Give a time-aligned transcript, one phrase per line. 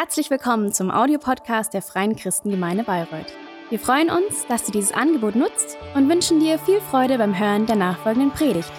[0.00, 3.26] Herzlich willkommen zum Audiopodcast der Freien Christengemeinde Bayreuth.
[3.68, 7.66] Wir freuen uns, dass du dieses Angebot nutzt und wünschen dir viel Freude beim Hören
[7.66, 8.72] der nachfolgenden Predigt.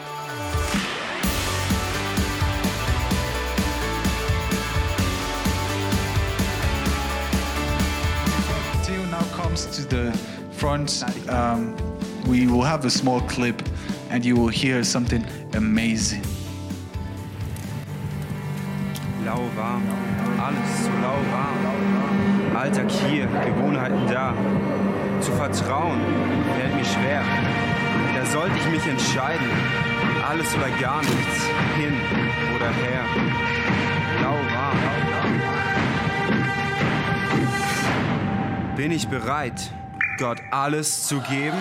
[8.83, 10.11] Theo now comes to the
[10.57, 11.05] front.
[11.29, 11.75] Um,
[12.25, 13.61] we will have a small clip
[14.09, 16.23] and you will hear something amazing.
[19.23, 20.20] Lauwarm, so lauwarm.
[22.55, 24.33] Alltag hier, Gewohnheiten da.
[25.19, 25.99] Zu vertrauen
[26.57, 27.21] fällt mir schwer.
[28.15, 29.47] Da sollte ich mich entscheiden.
[30.27, 31.93] Alles oder gar nichts, hin
[32.55, 33.05] oder her.
[38.75, 39.71] Bin ich bereit,
[40.17, 41.57] Gott alles zu geben?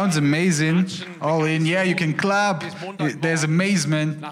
[0.00, 0.86] Sounds amazing.
[1.20, 1.66] All in.
[1.66, 2.64] Yeah, you can clap.
[3.20, 4.24] There's amazement.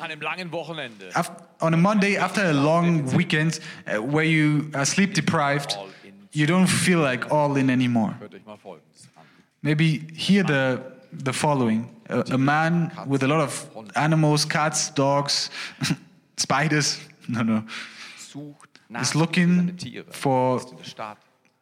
[1.61, 5.77] On a Monday, after a long weekend uh, where you are sleep deprived,
[6.33, 8.17] you don't feel like all in anymore.
[9.63, 10.81] Maybe hear the,
[11.13, 15.51] the following a, a man with a lot of animals, cats, dogs,
[16.39, 17.63] spiders, no, no,
[19.01, 19.77] is looking
[20.13, 20.63] for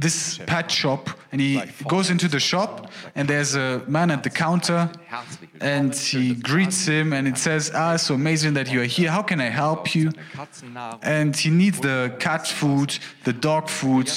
[0.00, 4.30] this pet shop and he goes into the shop and there's a man at the
[4.30, 4.88] counter
[5.60, 9.10] and he greets him and it says ah so amazing that you are here.
[9.10, 10.10] How can i help you?
[11.02, 14.08] and he needs the cat food the dog food.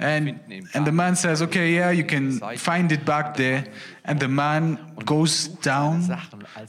[0.00, 0.40] And
[0.74, 3.64] and the man says okay yeah you can find it back there
[4.06, 6.16] and the man goes down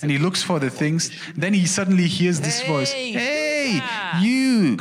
[0.01, 1.11] and he looks for the things.
[1.35, 2.91] Then he suddenly hears this voice.
[2.91, 3.81] Hey
[4.19, 4.77] you.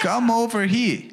[0.00, 1.10] Come over here.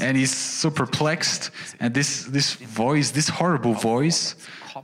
[0.00, 1.50] And he's so perplexed
[1.80, 4.36] and this this voice this horrible voice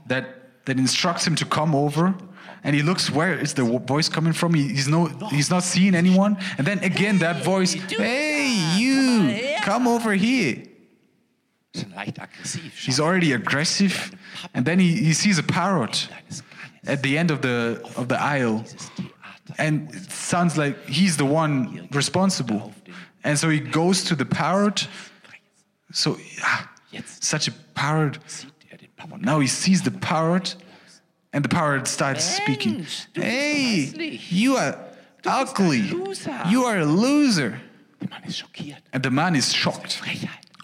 [0.07, 2.15] that that instructs him to come over.
[2.63, 4.53] And he looks where is the voice coming from?
[4.55, 6.37] He, he's no he's not seeing anyone.
[6.57, 9.57] And then again that voice hey you.
[9.61, 10.55] Come over here.
[10.55, 10.76] Schon leicht aggressiv.
[12.85, 14.15] He's already aggressive
[14.53, 16.09] and then he, he sees a parrot
[16.87, 18.63] at the end of the of the aisle.
[19.57, 22.73] And it sounds like he's the one responsible.
[23.23, 24.87] and so he goes to the parrot.
[25.91, 26.69] So ah,
[27.05, 28.19] such a parrot.
[28.27, 29.39] Sieht den Papa now.
[29.39, 30.55] He sees the parrot
[31.33, 32.85] and the parrot starts speaking.
[33.13, 34.77] hey you are
[35.25, 35.79] ugly.
[36.49, 37.59] you are a loser.
[37.99, 38.81] Der Mann ist schockiert.
[38.93, 40.01] and the man is shocked.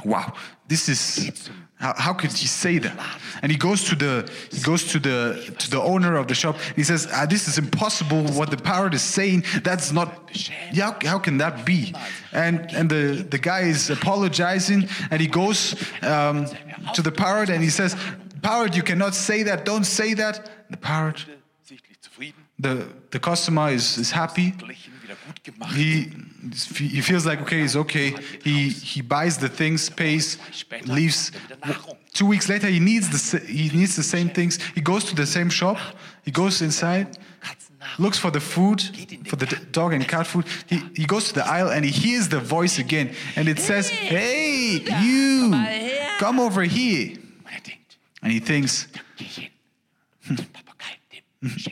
[0.05, 0.33] Wow
[0.73, 2.97] this is how, how could he say that?
[3.41, 4.13] And he goes to the
[4.51, 5.17] he goes to the
[5.59, 6.55] to the owner of the shop.
[6.75, 9.43] He says ah, this is impossible what the parrot is saying.
[9.63, 10.09] That's not
[10.71, 11.93] yeah, how, how can that be?
[12.31, 16.47] And and the the guy is apologizing and he goes um,
[16.95, 17.95] to the parrot and he says
[18.41, 19.65] parrot you cannot say that.
[19.65, 20.35] Don't say that.
[20.71, 21.25] The parrot
[22.59, 24.51] the the customer is is happy.
[24.51, 25.75] Glichen, wieder gut gemacht.
[25.75, 26.11] he
[26.75, 28.15] he feels like okay it's okay.
[28.43, 30.37] He he buys the things pays
[30.85, 31.31] leaves.
[32.13, 34.59] Two weeks later he needs the he needs the same things.
[34.75, 35.77] He goes to the same shop.
[36.23, 37.17] He goes inside
[37.99, 38.81] looks for the food
[39.25, 40.45] for the dog and cat food.
[40.67, 43.13] He, he goes to the aisle and he hears the voice again.
[43.35, 45.51] And it says hey you
[46.19, 47.17] come over here.
[47.45, 47.59] Er
[48.21, 48.87] and he thinks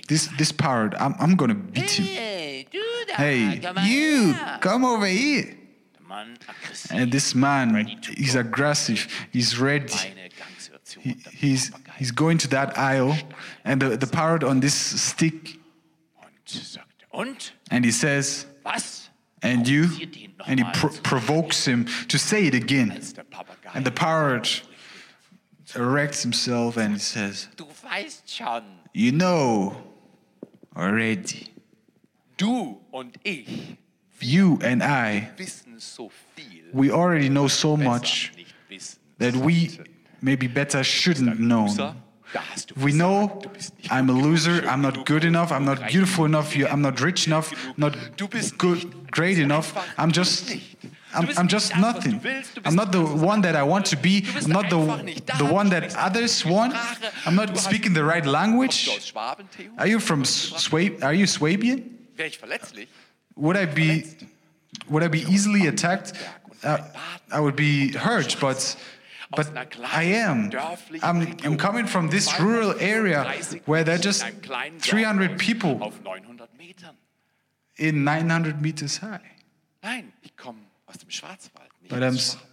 [0.07, 4.59] this this parrot i'm, I'm gonna beat him Hey, hey mal you her.
[4.61, 5.57] come over here.
[6.89, 7.73] And this man,
[8.17, 9.07] he's aggressive.
[9.31, 9.93] He's ready.
[10.99, 13.15] He, he's he's going to that aisle,
[13.63, 15.57] and the, the parrot on this stick,
[17.13, 17.51] und?
[17.69, 18.46] and he says,
[19.41, 19.87] "And you,"
[20.47, 22.91] and he pro- provokes him to say it again.
[22.91, 23.72] Als der Papagei.
[23.73, 24.63] And the parrot
[25.75, 28.63] erects himself and he says, Du weißt schon,
[28.93, 29.76] "You know
[30.76, 31.49] already.
[32.38, 33.78] du und ich
[34.23, 38.99] You and I, wissen so viel, we already know so much besser nicht wissen.
[39.17, 39.79] that we
[40.22, 41.67] maybe better shouldn't know."
[42.78, 46.26] We know Du bist nicht I'm a loser, I'm not good enough, I'm not beautiful
[46.26, 47.94] enough, I'm not rich enough, not
[48.58, 49.73] good, great enough.
[49.97, 50.49] I'm just,
[51.13, 52.19] I'm, I'm just nothing.
[52.19, 52.55] du willst.
[52.55, 54.25] Du I'm not the one that I want to be.
[54.35, 56.73] I'm not the, the one that others want.
[57.25, 58.90] I'm not speaking the right language.
[58.90, 59.72] aus Schwaben, Theo?
[59.78, 61.03] Are you from Swab?
[61.03, 61.97] Are you Swabian?
[62.16, 62.87] Wäre ich verletzlich?
[63.35, 64.05] Would I be
[64.90, 66.13] would I be easily attacked?
[66.63, 66.78] Uh,
[67.31, 68.75] I would be hurt, but
[69.35, 69.49] but
[69.93, 70.52] I am.
[71.02, 73.34] I'm, I'm coming from this rural area
[73.66, 74.25] where there are just
[74.79, 76.96] 300 people Auf 900 Metern.
[77.78, 79.22] in 900 meters high.
[79.81, 80.59] Nein, ich komme
[80.91, 81.70] aus dem Schwarzwald.
[81.82, 82.47] Nicht But I'm, aus s- Schwaben.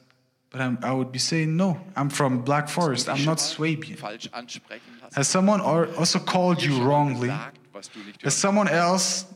[0.51, 1.79] but I'm, I would be saying no.
[1.97, 3.09] I'm from Black Forest.
[3.09, 3.97] I'm not Swabian.
[3.99, 4.83] Falsch ansprechen.
[5.15, 7.29] Has someone also called you wrongly?
[7.29, 9.27] Gesagt, was du nicht Has someone else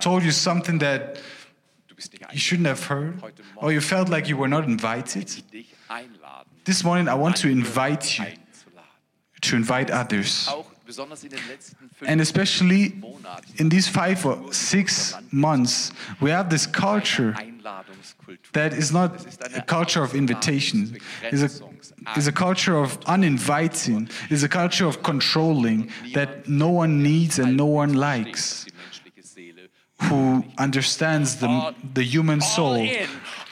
[0.00, 1.18] told you something that
[1.88, 3.14] Du bist nicht you shouldn't have heard,
[3.56, 5.28] or you felt like you were not invited?
[6.64, 8.26] This morning, I want to invite you
[9.42, 10.46] to invite others.
[10.48, 12.94] Auch besonders in den letzten fünf And especially
[13.56, 17.34] in these five or six months, we have this culture.
[18.52, 20.98] That is not a culture of invitation.
[21.22, 21.64] It's a,
[22.16, 24.08] it's a culture of uninviting.
[24.30, 28.64] It's a culture of controlling that no one needs and no one likes.
[28.64, 29.68] Die menschliche Seele.
[30.08, 32.86] Who understands the, the human soul.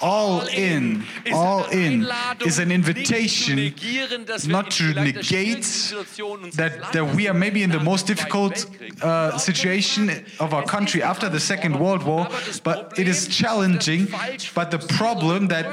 [0.00, 2.06] All in, all in
[2.44, 7.28] is an invitation negieren, dass wir not to negate schwierigsten Situation unseres that, that we
[7.28, 8.66] are maybe in the most difficult
[9.02, 12.28] uh, situation of our country after the Second World War,
[12.62, 14.08] but it is challenging.
[14.54, 15.66] But the problem that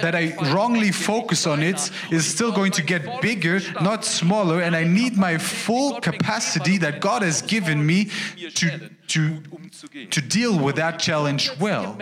[0.00, 4.74] that I wrongly focus on it is still going to get bigger, not smaller, and
[4.74, 8.10] I need my full capacity that God has given me
[8.54, 9.42] to to
[10.10, 11.96] to deal with that challenge well.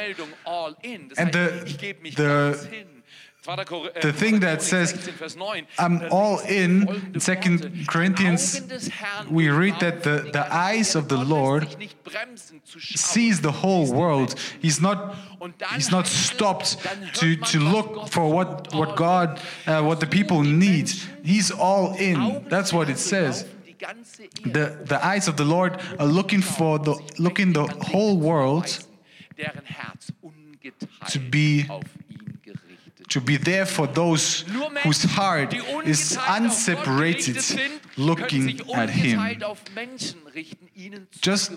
[1.18, 1.64] And the-
[2.16, 2.86] the- ganz hin.
[3.46, 3.64] 2.
[3.64, 8.60] Kor- the thing that says, 16, Vers 9, I'm all in, Second Corinthians,
[9.30, 11.76] we read that the, the eyes of the Lord
[12.96, 14.34] sees the whole world.
[14.60, 15.14] He's not
[15.74, 16.78] he's not stopped
[17.14, 20.90] to, to look for what, what God uh, what the people need.
[21.22, 22.44] He's all in.
[22.48, 23.46] That's what it says.
[24.52, 28.64] The the eyes of the Lord are looking for the looking the whole world
[31.12, 31.64] to be-
[33.08, 34.44] to be there for those
[34.82, 37.36] whose heart is unseparated
[37.96, 39.18] looking at Him.
[41.20, 41.52] Just-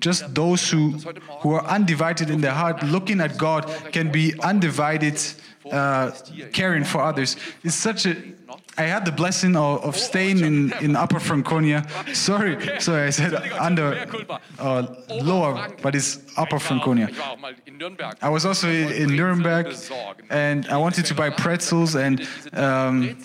[0.00, 0.96] Just those who,
[1.42, 5.20] who are undivided in their heart, looking at God, can be undivided,
[5.70, 6.10] uh,
[6.52, 7.36] caring for others.
[7.62, 8.16] It's such a.
[8.76, 11.86] I had the blessing of, of staying in, in Upper Franconia.
[12.12, 14.06] Sorry, sorry, I said under,
[14.58, 14.86] uh,
[15.22, 17.08] lower, but it's Upper Franconia.
[18.20, 19.74] I was also in, Nuremberg,
[20.30, 23.16] and I wanted to buy pretzels, and um,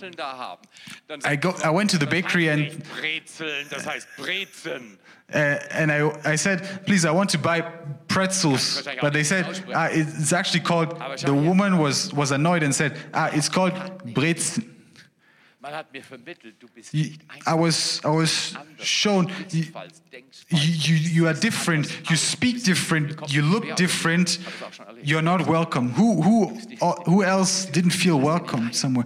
[1.24, 1.56] I go.
[1.64, 4.08] I went to the bakery and Brezeln, das heißt.
[5.34, 7.62] Uh, and I, I said, please, I want to buy
[8.08, 8.88] pretzels.
[9.02, 9.46] But they said,
[9.76, 13.74] ah, it's actually called, the woman was, was annoyed and said, ah, it's called
[14.14, 14.74] Brezen.
[15.60, 19.66] Man hat mir vermittelt, du bist You- nicht I was, I was shown, you,
[20.50, 24.40] you, you are different, you speak different, you look different,
[25.04, 25.90] you're not welcome.
[25.92, 29.06] Who, who, uh, who else didn't feel welcome somewhere?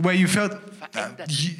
[0.00, 0.52] Where you felt
[0.94, 1.56] uh, you,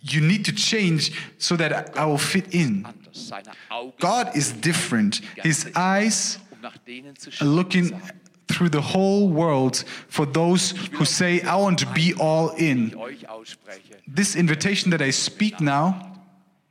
[0.00, 2.86] you need to change so that I will fit in.
[3.14, 3.28] Anders.
[3.28, 5.20] Seine Augen, God is different.
[5.42, 7.92] His eyes um nach denen zu are looking
[8.48, 12.90] through the whole world for those who say, I want to be all in.
[12.90, 13.96] die euch ausspreche.
[14.06, 15.94] This invitation that I speak now,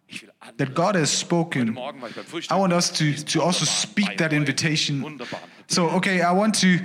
[0.07, 0.57] Ich will andere.
[0.57, 2.51] that God has spoken, Morgen war ich beim Frühstück.
[2.55, 5.19] I want us to, to also speak that invitation.
[5.67, 6.79] So, okay, I want to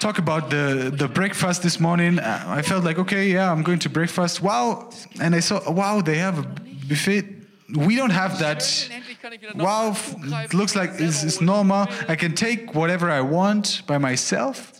[0.00, 2.18] talk about the, the breakfast this morning.
[2.18, 4.42] Uh, I felt like, okay, yeah, I'm going to breakfast.
[4.42, 4.90] Wow.
[5.20, 6.42] And I saw, wow, they have a
[6.88, 7.39] buffet.
[7.74, 8.62] We don't have that.
[8.90, 11.86] Endlich kann ich wieder Wow, nochmal f- zugreifen, it looks like it's, it's normal.
[12.08, 14.72] I can take whatever I want by myself.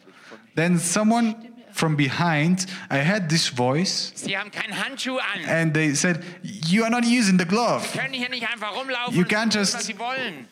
[0.57, 1.35] Then someone
[1.73, 5.45] from behind, I had this voice, Sie haben keinen Handschuh an.
[5.49, 7.87] and they said, You are not using the glove.
[7.97, 10.47] Können hier nicht einfach rumlaufen You can't just- was Sie wollen.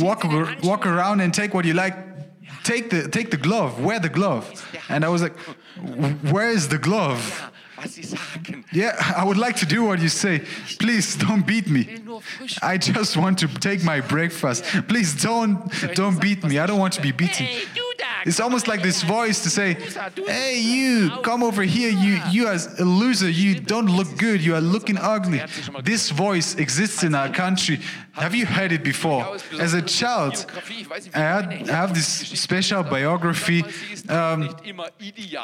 [0.00, 0.24] Walk,
[0.62, 1.94] walk around and take what you like.
[2.62, 4.46] Take the, take the glove, wear the glove.
[4.88, 5.34] And I was like,
[6.30, 7.50] Where is the glove?
[7.84, 8.64] Was sie sagen.
[8.72, 10.40] Yeah, I would like to do what you say.
[10.78, 11.98] Please don't beat me.
[12.62, 14.64] I just want to take my breakfast.
[14.88, 16.58] Please don't don't beat me.
[16.58, 17.46] I don't want to be beaten.
[18.26, 19.74] It's almost like this voice to say,
[20.26, 21.90] "Hey, you, come over here.
[21.90, 23.28] You, you as a loser.
[23.28, 24.40] You don't look good.
[24.40, 25.42] You are looking ugly."
[25.82, 27.80] This voice exists in our country.
[28.12, 29.36] Have you heard it before?
[29.58, 30.46] As a child,
[31.14, 33.64] I, had, I have this special biography.
[34.08, 34.54] Um,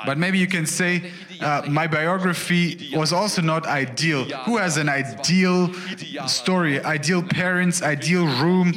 [0.07, 4.25] but maybe you can say uh, my biography was also not ideal.
[4.47, 5.73] Who has an ideal
[6.29, 6.81] story?
[6.81, 8.73] Ideal parents, ideal room,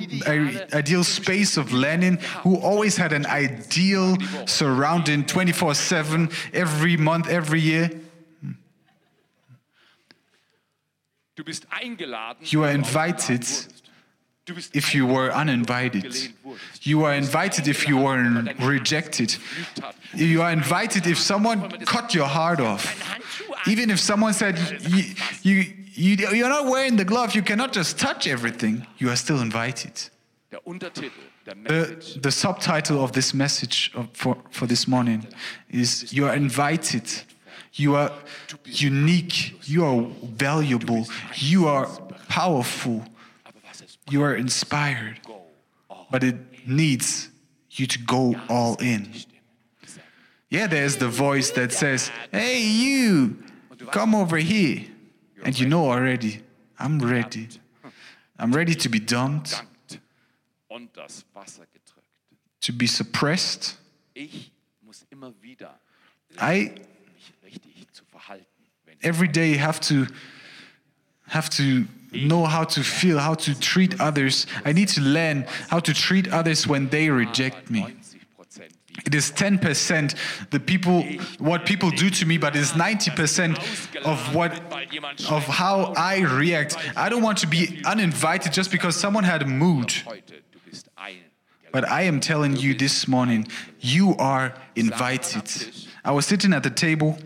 [0.73, 7.27] ideal space of Lenin, who always had an ideal feel surrounding 24 7 every month,
[7.29, 7.89] every year.
[11.35, 13.83] Du bist eingeladen, You are invited eingeladen wurdest.
[14.45, 16.33] Du bist if you were uninvited.
[16.81, 19.37] You are invited if you were Weil dein Herz rejected.
[20.13, 22.85] You are invited if someone cut your heart off.
[22.85, 23.71] Ein Handschuh an.
[23.71, 25.03] Even if someone said, you,
[25.43, 29.41] you, you, you're not wearing the glove, you cannot just touch everything, you are still
[29.41, 30.09] invited.
[31.45, 35.27] Der Untertitel, der The, the subtitle of this message for, for this morning
[35.69, 37.03] is You are invited.
[37.73, 38.11] You are
[38.65, 39.55] unique.
[39.67, 40.07] You are
[40.37, 41.07] valuable.
[41.35, 41.87] You are
[42.29, 43.03] powerful.
[43.43, 45.19] aber was es You are inspired.
[46.11, 46.35] But it
[46.67, 47.29] needs
[47.71, 49.09] you to go all in.
[50.49, 53.43] Yeah, there's the voice that says, Hey, you,
[53.91, 54.85] come over here.
[55.43, 56.41] And you know already,
[56.79, 57.49] I'm ready.
[58.37, 59.63] I'm ready to be dumped,
[60.73, 62.03] und das Wasser gedrückt.
[62.63, 63.77] to be suppressed.
[64.13, 64.51] Ich
[64.81, 65.79] muss immer wieder
[66.41, 66.71] I
[67.13, 68.45] mich richtig zu verhalten.
[69.01, 70.07] Every day have to
[71.27, 74.47] have to know how to feel, how to treat others.
[74.65, 77.85] I need to learn how to treat others when they ah, reject me.
[79.05, 80.15] It is 10%
[80.51, 81.03] the people
[81.39, 83.57] what people do to me, but it's 90%
[84.05, 84.51] of what
[85.29, 86.77] of how I react.
[86.95, 89.93] I don't want to be uninvited just because someone had a mood.
[90.73, 91.33] Heute, du bist ein.
[91.71, 93.47] But I am telling you this morning,
[93.79, 95.49] you are invited.
[96.05, 97.17] I was sitting at the table.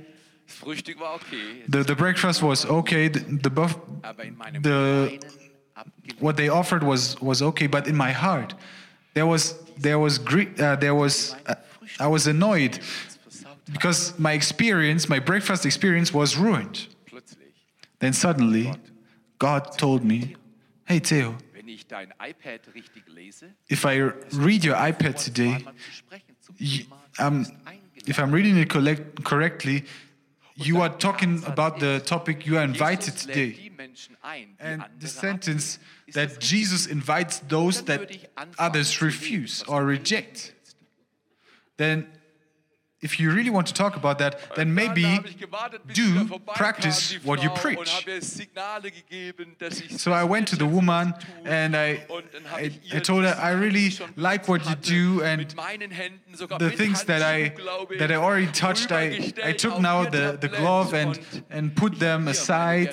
[0.48, 3.10] Das Frühstück war okay, The, the breakfast was okay.
[3.10, 5.20] The, the buff, aber in meinem the
[6.20, 8.56] what they offered was was okay, but in my heart,
[9.13, 11.56] there was there was gre- uh, there was uh,
[12.00, 12.80] I was annoyed
[13.72, 16.88] because my experience, my breakfast experience, was ruined.
[18.00, 18.74] Then suddenly,
[19.39, 20.36] God told me,
[20.86, 21.36] "Hey Theo,
[21.68, 24.00] wenn ich dein iPad richtig lese, if I
[24.38, 26.86] read your iPad today, einmal zu sprechen zum you,
[27.20, 28.08] um, du bist eingeladen.
[28.10, 29.84] if I'm reading it collect- correctly,
[30.56, 34.86] you are talking about the topic you are invited today." die Menschen ein, die And
[35.02, 35.80] the sentence
[36.14, 36.42] that?
[36.42, 40.54] Jesus invites those that würde ich anfangen others refuse or reject.
[41.76, 42.08] then
[43.01, 45.96] if you really want to talk about that, then maybe Dann habe ich gewartet, bis
[45.98, 47.77] do sie da vorbeikam, practice what you preach.
[47.77, 51.13] Und habe ihr Signale gegeben, dass ich So I went to the woman
[51.46, 55.24] and I, Und dann habe I, I told her I really like what you do
[55.24, 58.51] and mit meinen Händen, sogar the things that I Handschuh, glaube ich, that I already
[58.51, 58.92] touched.
[58.92, 62.92] I, I took now the, the glove and and put them aside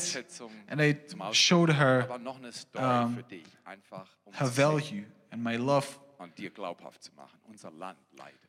[0.68, 0.96] and I
[1.32, 5.56] showed her Aber noch eine Story um, für dich, einfach um her value and my
[5.56, 5.86] love.
[6.18, 7.38] und dir glaubhaft zu machen.
[7.48, 8.40] Unser Land leidet.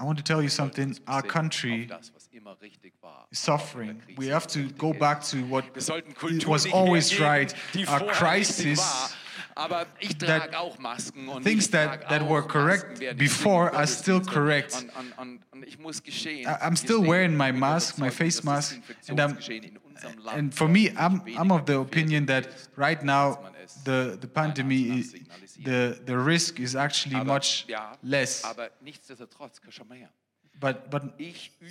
[0.00, 0.96] I want to tell you something.
[1.06, 1.90] Our country
[2.50, 4.02] auf das, was immer richtig war, is auch in der suffering.
[4.16, 7.54] We have to go back to what Wir sollten it Kultur was always right.
[7.74, 9.16] die Our vorher richtig crisis.
[9.54, 13.16] Aber ich that auch Masken und things ich that- trage that auch were correct Masken,
[13.16, 14.74] before are still correct.
[14.74, 16.44] Und, und, und, und ich muss geschehen.
[16.46, 18.74] I- I'm still wearing my mask, my face mask,
[19.08, 22.48] and I'm Infektionsgeschehen in unserem Land and for me, I'm I'm of the opinion that
[22.76, 23.38] right now
[23.84, 25.12] the the pandemic, is,
[25.64, 28.42] the the risk is actually Aber, much ja, less.
[30.60, 30.80] Aber nichtsdestotrotz, schau mal her.
[30.80, 31.02] But but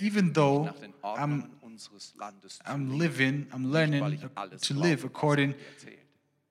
[0.02, 4.02] even though I'm Ordnungen unseres Landes zu I'm living, I'm learning
[4.60, 5.98] to live er according mir erzählt.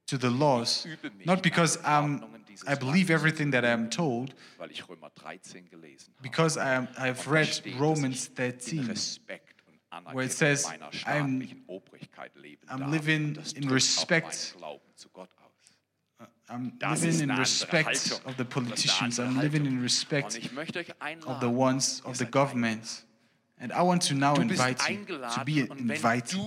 [0.08, 0.88] to the laws,
[1.25, 2.24] not because I'm
[2.67, 6.24] I believe everything that I'm told, weil ich Römer 13 gelesen habe.
[6.24, 8.88] because I am I've read Romans 13.
[8.88, 14.27] Respekt und Anerkennung where it says, I'm- staatlichen Obrigkeit leben I'm living in respect.
[14.27, 16.27] meinen Glauben zu Gott aus.
[16.50, 19.20] I'm Das living in respect of the Das ist eine politicians.
[19.20, 20.89] I'm living in respect Und ich möchte euch
[21.25, 23.06] of the ones of the government.
[23.62, 26.39] And I want to now invite you to be invited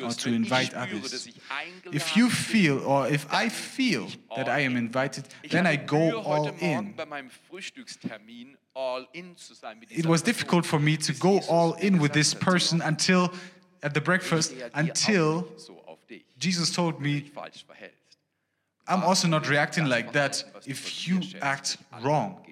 [0.00, 1.10] or to invite others.
[1.10, 4.06] dass ich eingeladen If you feel or if I feel
[4.36, 6.94] that I am invited, then I go all in.
[6.94, 11.40] bei meinem Frühstückstermin all in zu sein mit It was difficult for me to go
[11.48, 13.30] all in with this person until
[13.82, 17.64] at the breakfast, er until auch nicht so auf dich, Jesus told me, dich falsch
[17.66, 18.01] verhältst.
[18.88, 22.44] I'm also not reacting like that if you act wrong.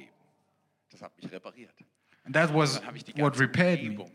[2.25, 2.81] And that was
[3.17, 4.07] what repaired me.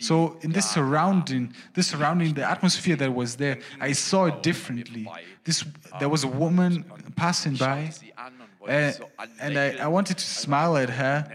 [0.00, 5.06] So in this surrounding, this surrounding, the atmosphere that was there, I saw it differently.
[5.44, 5.64] This,
[5.98, 6.84] there was a woman
[7.16, 10.90] passing by, schaute sie an und wollte uh, and I, I wanted to smile at
[10.90, 11.26] her,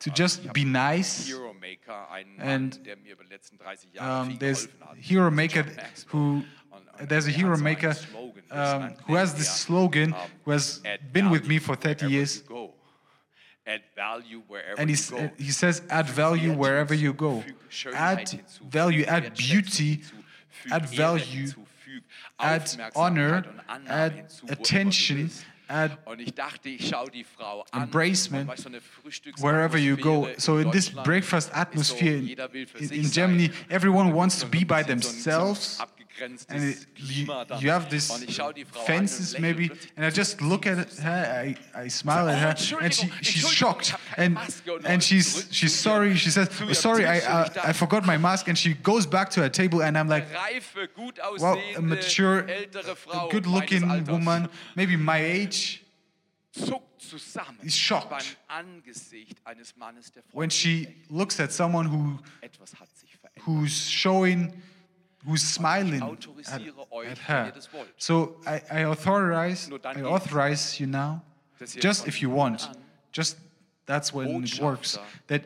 [0.00, 1.32] to just be nice.
[2.38, 4.68] And, Mann, der mir über die letzten 30 Jahre Um, there's.
[5.00, 5.64] Hero Maker
[6.12, 6.44] who,
[7.08, 10.18] there's a er Hero hat so einen Maker Slogan, um, who has this slogan, um,
[10.44, 12.72] who has been with me for 30 years, go.
[13.66, 15.28] Add value wherever and he's, go.
[15.36, 17.42] he says, add value wherever you go.
[17.92, 18.40] Add
[18.70, 20.02] value, add beauty,
[20.70, 21.48] add value,
[22.38, 23.44] add honor,
[23.88, 27.64] add hinzu, wo immer du attention, add at Und ich dachte, ich schaue die Frau
[27.72, 27.84] an.
[27.84, 28.80] Embracement, Und weißt, so eine
[29.38, 30.28] wherever you go.
[30.38, 33.10] So in this breakfast atmosphere in, jeder will für in.
[33.10, 35.80] Germany, everyone wants to be by bisschen so ein- so ein themselves.
[36.16, 37.58] Abgegrenztes And it, you, Klima da.
[37.58, 40.40] you have this Und ich schaue die Frau fences an und maybe, and I just
[40.40, 44.00] look at her, I, I smile at Oh, her, and she, she's shocked, ich hab
[44.16, 46.16] keine and and she's she's sorry.
[46.16, 48.74] She says, ihrem "Sorry, I Tisch und ich uh, I forgot my mask," and she
[48.74, 50.26] goes back to her table, and I'm like,
[51.38, 55.82] "Well, a mature, a good-looking woman, maybe my age."
[57.62, 58.08] is shocked.
[58.10, 63.14] beim Angesicht eines Mannes, der vor When she looks at someone who etwas hat sich
[63.16, 63.46] verändert.
[63.46, 64.52] who's showing,
[65.26, 66.62] who's smiling at,
[67.06, 67.46] at her.
[67.46, 67.88] ihr das wollt.
[67.96, 71.22] So I, I authorize, I authorize you now,
[71.80, 72.70] just if you want,
[73.12, 73.38] just
[73.86, 75.42] that's when it works, that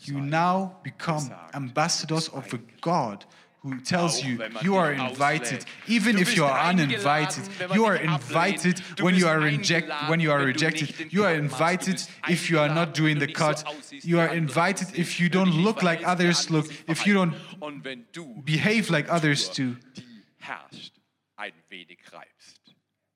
[0.00, 3.24] you now become ambassadors of a God
[3.64, 7.48] who tells you you are invited, even if you are uninvited.
[7.72, 11.10] You are invited when you are reject, when you are rejected.
[11.10, 11.56] You are Cut machst.
[11.56, 14.04] Du invited if you are not doing the du nicht so cut.
[14.04, 17.62] You are invited if you don't look like others look, if you don't verhalten.
[17.62, 19.76] Und wenn du behave like others do.
[19.96, 20.04] die
[20.40, 20.92] herrscht,
[21.36, 22.60] ein wenig reibst.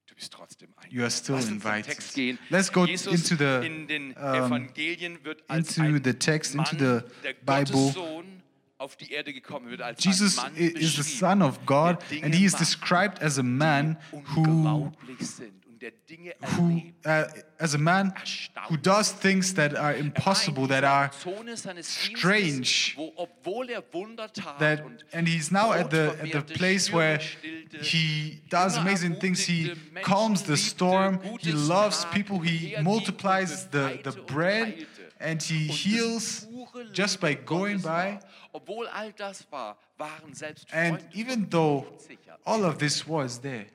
[0.07, 0.97] Du bist trotzdem eingeladen.
[0.97, 2.39] You are still Lass uns zum invited.
[2.49, 7.03] Let's go into the, um, Evangelien wird als into the text, into the
[7.45, 7.93] Bible.
[8.79, 11.65] Gottessohn auf die Erde gekommen wird als Jesus ein Mann i- is the Son of
[11.67, 13.97] God, and he is described as a man
[14.35, 17.25] who, unglaublich sind und der Dinge who uh,
[17.59, 18.13] as a man
[18.69, 21.11] who does things that are impossible, that are
[21.83, 23.83] strange, Dienstes, wo, obwohl er
[24.59, 24.83] that,
[25.13, 27.19] and he's now at the at the place where
[27.81, 29.41] he does amazing things.
[29.47, 31.21] He calms the storm.
[31.41, 32.41] He loves people.
[32.41, 34.87] He multiplies the the bread,
[35.21, 36.47] and he heals
[36.93, 38.21] just by going by.
[38.53, 42.39] Obwohl all das war, waren selbst And Freunde even though sicher.
[42.45, 43.67] all of this was there,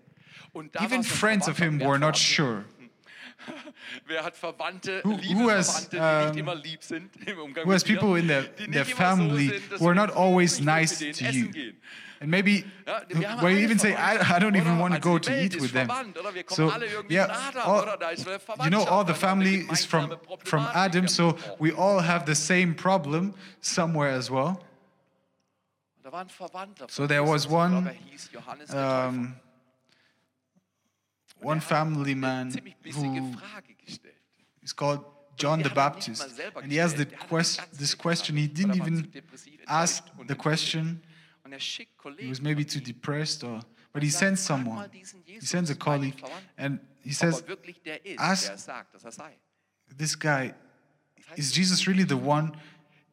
[0.81, 2.65] even friends of him were not sure.
[4.07, 7.39] Wer hat Verwandte, Who- liebe who has, Verwandte, die nicht um, immer lieb sind im
[7.39, 10.11] Umgang who has mit people in their, die in nicht their family who are not
[10.11, 11.73] always nice to you.
[12.21, 12.63] And maybe
[13.41, 15.89] where you even say, I, I don't even want to go to eat with them.
[15.89, 16.33] verwandt, oder?
[16.33, 17.25] Wir kommen So, yeah,
[17.65, 17.97] all, oder?
[17.97, 20.15] Da ist eine you know, all the family is from,
[20.45, 24.55] from Adam, so we all have the same problem somewhere as well.
[24.55, 25.92] Da war ein Verwandter
[26.89, 29.09] So there was one, er hieß Johannes der Täufer.
[29.09, 29.35] Um,
[31.41, 32.53] one Er family man
[32.93, 33.35] who
[34.61, 35.05] is called
[35.37, 36.39] John the hat ihn nicht Baptist.
[36.55, 38.37] And he has the gestellt, hat quest, this question.
[38.37, 39.11] He didn't even
[39.67, 41.01] ask the question.
[41.45, 43.59] Er He was maybe too depressed or,
[43.91, 44.89] but he sends someone.
[45.25, 46.21] He sends a colleague
[46.57, 49.37] and he says, wirklich der ist, ask- der sagt, dass sei.
[49.97, 50.53] this guy,
[51.35, 52.51] is Jesus really the one?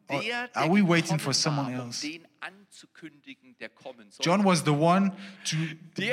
[0.09, 0.23] Or
[0.57, 2.05] are we waiting for someone um else?
[2.41, 4.25] Den anzukündigen, der kommen soll.
[4.25, 5.13] John was the one
[5.45, 5.57] to,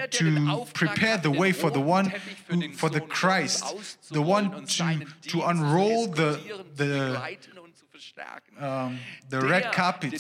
[0.10, 2.12] to prepare the way for the one,
[2.50, 3.64] who, for the Christ,
[4.10, 6.40] the one to, to unroll the,
[6.76, 8.58] the, begleiten und zu verstärken.
[8.58, 10.20] um, the red carpet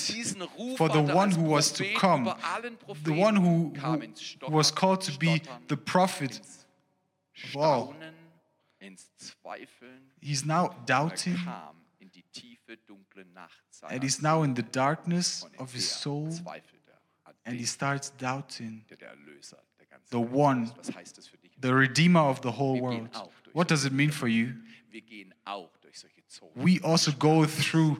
[0.77, 2.33] for the one who was to come,
[3.03, 6.39] the one who, who was called to be the prophet.
[6.39, 6.65] ins
[7.53, 7.93] Wow.
[7.93, 8.13] Staunen,
[8.79, 10.11] ins Zweifeln.
[10.19, 11.37] He's now Er doubting
[13.81, 15.89] kam in die tiefe, dunkle Nacht seiner and he's now in the darkness of his
[15.89, 16.61] soul er
[17.25, 20.77] an and he starts doubting der der Erlöser der ganzen the one, ist.
[20.77, 21.51] Was heißt das für dich?
[21.61, 23.09] the Redeemer of the whole world.
[23.53, 24.53] What does it mean for you?
[24.89, 26.53] Wir gehen auch durch solche Zonen.
[26.55, 27.99] We also go through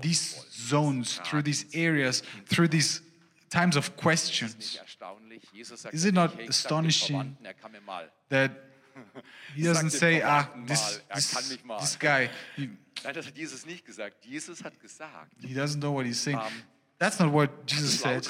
[0.00, 3.02] these zones, through these areas, through these
[3.50, 4.78] times of questions.
[4.78, 5.42] erstaunlich?
[5.52, 8.10] Jesus sagt Is it not hey, sag dem astonishing er kann mir mal.
[8.28, 8.52] That
[9.54, 12.70] he doesn't say, ah, this, er this, kann mich mal." this guy, he,
[13.04, 14.24] Nein, das hat Jesus nicht gesagt.
[14.24, 16.38] Jesus hat gesagt, he doesn't know what he's saying.
[16.38, 16.52] Um,
[16.98, 18.28] That's not what Jesus said.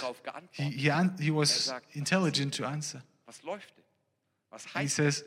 [0.53, 3.03] He, he, he Er was sagt, intelligent to answer.
[3.27, 3.85] Was läuft denn?
[4.51, 5.25] Was And he says,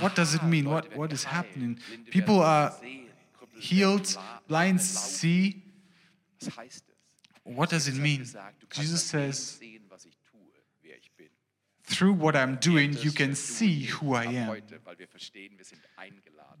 [0.00, 0.70] what does it Ah, mean?
[0.70, 1.78] What, what is happening?
[2.10, 2.72] People are
[3.58, 4.16] healed,
[4.48, 5.62] blind see.
[6.42, 6.84] Heißt?
[7.44, 8.20] What does it mean?
[8.20, 10.40] gesagt, du kannst Jesus says, sehen, was ich tue,
[10.82, 11.28] wer ich bin.
[11.84, 14.62] through what I'm doing, you can see who I am.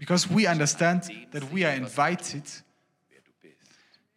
[0.00, 2.64] Because we understand that we are invited, tust,
[3.08, 3.56] wer du bist.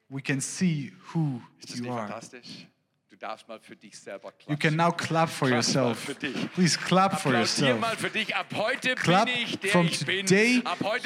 [0.09, 2.07] we can see who you are.
[2.07, 2.67] fantastisch?
[3.09, 6.15] Du darfst mal für dich selber You can now clap for yourself.
[6.53, 7.79] Please clap for yourself.
[7.79, 8.35] mal für dich.
[8.35, 10.61] Ab heute Clap bin ich der from today.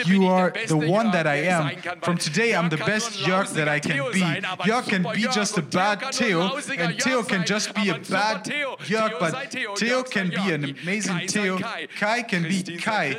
[0.05, 1.69] You are the one that I am.
[1.69, 4.19] sein kann, weil From today, I'm the best Jörg that I can be.
[4.65, 7.89] Jörg can be just a bad kann nur ein Theo, and Theo can just be
[7.89, 8.45] a bad.
[8.83, 11.57] Jörg, but Theo, Theo Jörg sei can be an amazing Theo.
[11.97, 13.15] Kai can be Kai.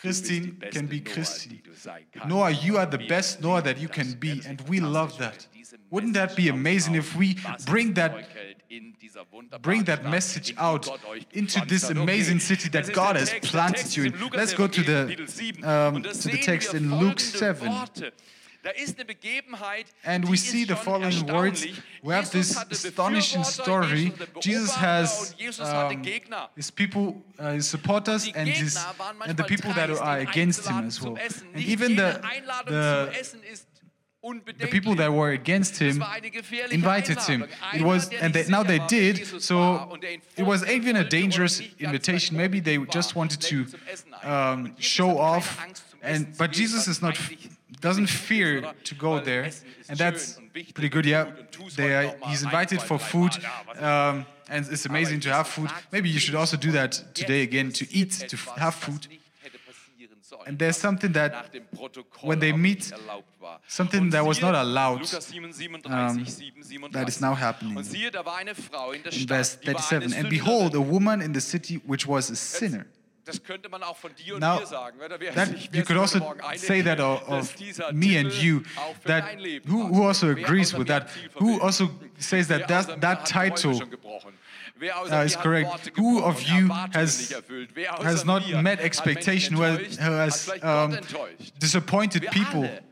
[0.00, 1.56] Christine bist die beste can be Christine.
[1.56, 2.28] die du sein kannst.
[2.28, 5.48] Noah, you are the best Noah that you can be, and we love that.
[5.90, 8.56] Wouldn't that be amazing if we bring that Neuquellen?
[8.68, 10.90] in dieser wunderbaren bring that message out
[11.32, 14.14] into this amazing city that God has planted you in.
[14.32, 15.16] Let's go to the,
[15.62, 18.12] um, to the text in Luke folgende
[18.62, 18.64] 7.
[18.64, 18.68] Worte.
[18.68, 21.66] Da ist eine Begebenheit, And we see the following words.
[22.02, 24.12] We have this astonishing story.
[24.40, 28.48] Jesus hatte Jesus Beobachter has und Jesus hatte um, his people, uh, his supporters, and
[28.48, 28.76] his
[29.20, 31.16] and the people that are against him as well.
[31.54, 32.20] And even the
[32.66, 33.66] the zum Essen ist
[34.58, 37.44] the people that were against him war eine gefährliche invited him.
[37.74, 39.26] It was, and they, now they did.
[39.40, 42.36] So war und der ihn it was even a dangerous invitation.
[42.36, 44.66] Maybe they just wanted to lädt zum Essen ein.
[44.66, 45.58] um, show off.
[45.60, 47.18] Angst, zum Essen And but Jesus is not
[47.82, 49.50] doesn't fear to go there,
[49.88, 50.38] and that's
[50.72, 51.04] pretty good.
[51.04, 53.32] Yeah, gut und tu's they are, he's invited for food,
[53.78, 55.68] um, and it's amazing to have food.
[55.90, 59.08] Maybe you should also do that today again, to eat, to have food.
[59.08, 62.92] nicht hätte passieren sollen, And there's something that nach dem Protokoll when they meet, nicht
[62.92, 63.60] erlaubt war.
[63.66, 66.46] something that was not allowed, Lukas 7, 37,
[66.84, 67.76] um, that is now happening.
[67.76, 70.18] Und siehe, da war eine Frau in der In Stadt, verse die war eine 37,
[70.18, 72.84] and behold, a woman in the city which was a sinner.
[73.24, 74.98] Das könnte man auch von dir und Now, mir sagen.
[75.34, 77.54] That you could also say that of, of
[77.92, 78.62] me and you
[79.04, 79.24] that
[79.64, 81.08] who, who also agrees with that?
[81.34, 84.32] Who also says that that, that title schon gebrochen?
[84.74, 85.92] Wer außer uh, is correct.
[85.96, 87.70] Who of you has nicht erfüllt?
[87.74, 90.98] Wer außer has not met expectation who has, who has um,
[91.60, 92.64] disappointed people?
[92.64, 92.68] alle.
[92.68, 92.91] haben das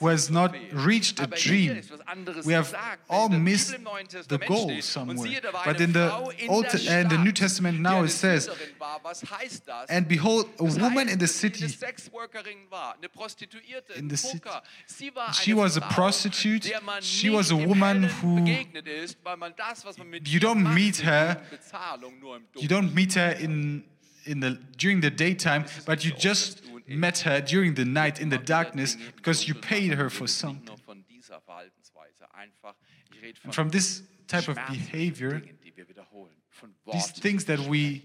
[0.00, 1.76] who has not reached a dream.
[1.76, 2.74] ist was anderes We have
[3.08, 5.18] all Wenn in der missed Bibel im Neuen the goal somewhere.
[5.18, 6.10] siehe, da war But in the
[6.48, 9.00] Old and the New Testament now it says, Sünderin war.
[9.02, 9.88] Was heißt das?
[9.90, 13.08] and behold, a woman in the dass sie eine city Sexworkerin war, eine
[13.98, 14.38] In the city.
[14.40, 14.62] Poker.
[14.86, 16.68] Sie war She was a prostitute.
[17.02, 20.72] She was a woman who- begegnet ist, weil man das, was man mit You don't
[20.74, 23.84] meet her- Bezahlung nur im you don't meet her in
[24.24, 28.38] in the during the daytime, but you just met her during the night in the
[28.38, 30.66] darkness because you paid her for something.
[30.66, 32.74] nur von dieser Verhaltensweise, einfach,
[33.12, 37.12] ich rede von And from this type of behavior, Dingen, die wir wiederholen, von these
[37.12, 38.02] things that we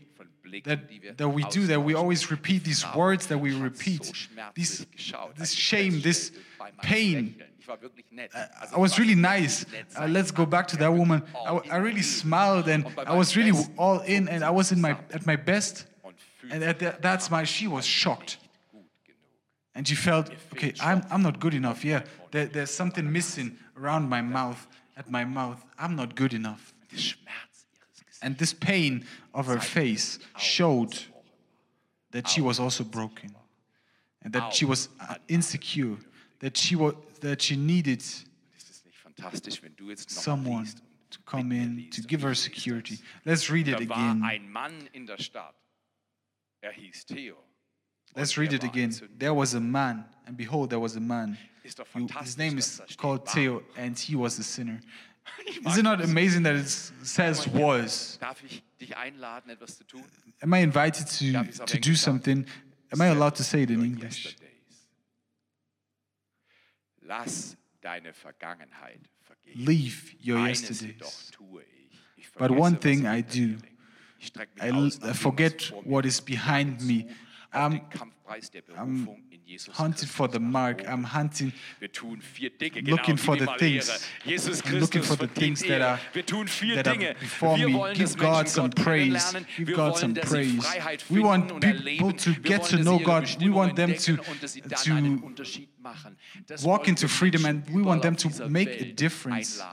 [0.64, 0.80] that
[1.18, 4.12] that we do, that we always repeat these words that we repeat,
[4.56, 4.86] this
[5.36, 7.36] this shame, this feststellte bei meinem pain.
[7.38, 7.54] Lächeln.
[7.60, 8.32] Ich war wirklich nett.
[8.62, 9.66] Also I was really nice.
[9.98, 11.22] Uh, let's go back to that woman.
[11.36, 14.92] I, I really smiled and I was really all in and I was in my
[15.12, 15.86] at my best.
[16.50, 17.44] And at that, that's my.
[17.44, 18.38] She was shocked.
[19.78, 21.86] And she felt, okay, I'm I'm not good enough.
[21.86, 25.64] Yeah, there, there's something missing around my mouth, at my mouth.
[25.78, 26.74] I'm not good enough.
[26.92, 28.20] Der Schmerz ihres Gesichts.
[28.24, 30.98] And this pain of her face showed
[32.10, 33.36] that she was also broken,
[34.24, 35.98] and that she was uh, insecure,
[36.40, 40.66] that she was that she needed Ist es nicht fantastisch, wenn du jetzt noch someone
[41.12, 42.98] to come in to give her security.
[43.26, 44.24] Let's read it again.
[48.16, 48.92] Let's read it again.
[49.18, 51.38] There was a man, and behold, there was a man.
[52.24, 53.28] His name is called.
[53.30, 54.80] Theo, and he was a sinner.
[55.68, 58.18] Is it not amazing that it says was?
[58.22, 60.00] Darf ich dich einladen, etwas zu tun?
[60.02, 62.46] Uh, am I invited to, Darf ich's auf to do something?
[62.94, 64.24] Am I allowed to say it in English?
[64.26, 64.88] yesterdays.
[67.02, 69.66] Lass deine Vergangenheit vergehen.
[69.66, 70.82] Leave your yesterdays.
[70.82, 72.00] jedoch tue ich.
[72.18, 73.56] Ich But one thing I do.
[73.58, 73.66] liegt.
[74.20, 76.82] Ich streck mich I, aus l- nach I forget was vor mir what is behind
[76.82, 77.06] me.
[77.54, 80.82] Jage zu auf I'm den Kampfpreis der Berufung in Jesus hunting for the mark.
[80.88, 81.54] I'm hunting.
[81.80, 83.90] Wir tun vier Dinge, looking for the things.
[84.26, 87.94] I'm looking for the things that are- Wir tun vier that are before me.
[87.94, 89.34] Give God some praise.
[89.58, 90.64] Give God some praise.
[91.10, 93.26] We want people to get to know God.
[93.40, 96.18] We want them to- und dass sie dann to einen Unterschied machen.
[96.48, 99.64] Das walk into freedom and we want them to make a difference.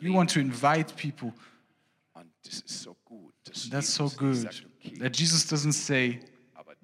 [0.00, 1.32] We want to invite people.
[2.14, 3.32] Und das ist so gut.
[3.44, 4.48] dass That's so good
[4.98, 6.20] that Jesus doesn't say,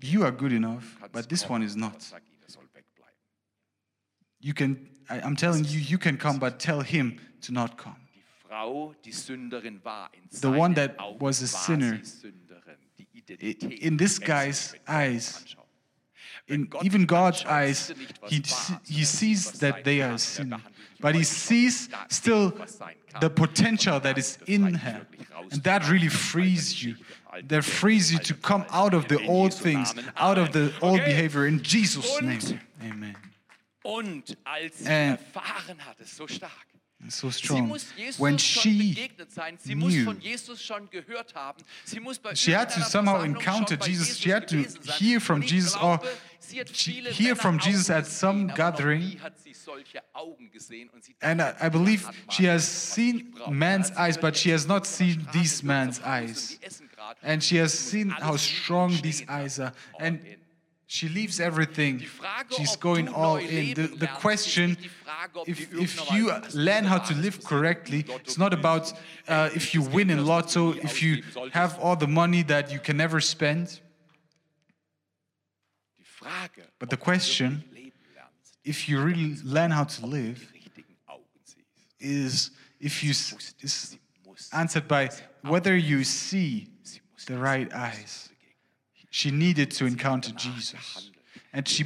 [0.04, 1.92] You are good enough, but this one is not.
[1.92, 3.22] aber sag ihm, soll wegbleiben.
[4.38, 7.96] You can, I, I'm telling you, you can come, but tell him to not come.
[8.12, 12.00] Die Frau, die Sünderin war in The one that was a sinner.
[12.02, 12.76] sie Sünderin.
[12.98, 15.56] Die Identität in this guy's sich, wenn Gott eyes,
[16.46, 19.84] In even God's eyes, sieht er nicht, was he, war, se- sondern he sees that
[19.84, 20.54] they are Er sin,
[21.00, 23.20] but he sees still dem, was sein kann.
[23.22, 25.06] the potential that is in her.
[25.50, 26.96] And that really frees you.
[27.48, 31.46] That frees you to come out of the old things, out of the old behavior
[31.46, 32.60] in Jesus' name.
[32.82, 33.16] Amen.
[33.82, 36.52] Und als sie And- erfahren hat, ist so stark.
[37.08, 37.70] So strong.
[38.18, 39.58] When she begegnet sein.
[39.58, 40.04] Sie muss knew.
[40.04, 41.62] von Jesus schon gehört haben.
[41.84, 44.18] Sie muss bei She had to somehow encounter Jesus.
[44.18, 44.64] She had to
[44.98, 49.00] hear from Jesus or oh, sie hat she- viele hear from Jesus at some gathering.
[49.00, 53.34] nie hat sie solche Augen gesehen und sie And I, I believe she has seen
[53.50, 56.52] man's eyes, but she has not seen these man's eyes.
[56.52, 57.22] und die essen gerade.
[57.22, 59.72] And she has seen how strong these eyes are.
[59.94, 60.43] Oh, and All in.
[60.94, 62.04] She leaves everything.
[62.56, 63.74] She's going all in.
[63.74, 68.04] The, the question, ist nicht die Frage, if, if you learn how to live correctly,
[68.20, 68.92] it's not about
[69.26, 72.96] uh, if you win in Lotto, if you have all the money that you can
[72.96, 73.80] never spend.
[76.78, 80.96] But the question, wirklich leben lernst, if you really learn how to live, die richtigen
[81.08, 81.98] Augen siehst.
[81.98, 83.98] is if you is
[84.52, 85.10] answered by
[85.42, 86.68] whether you see
[87.26, 88.30] the right eyes.
[89.14, 91.12] She needed to encounter Jesus,
[91.52, 91.84] and she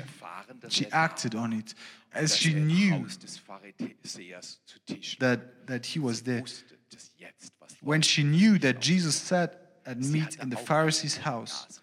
[0.71, 1.75] she acted on it
[2.15, 6.41] as she knew Haus des Pharisäers zu Tisch that that he was there.
[6.41, 9.51] wusste, dass jetzt was When she knew that Jesus sat
[9.85, 11.83] at meat in the Pharisee's house,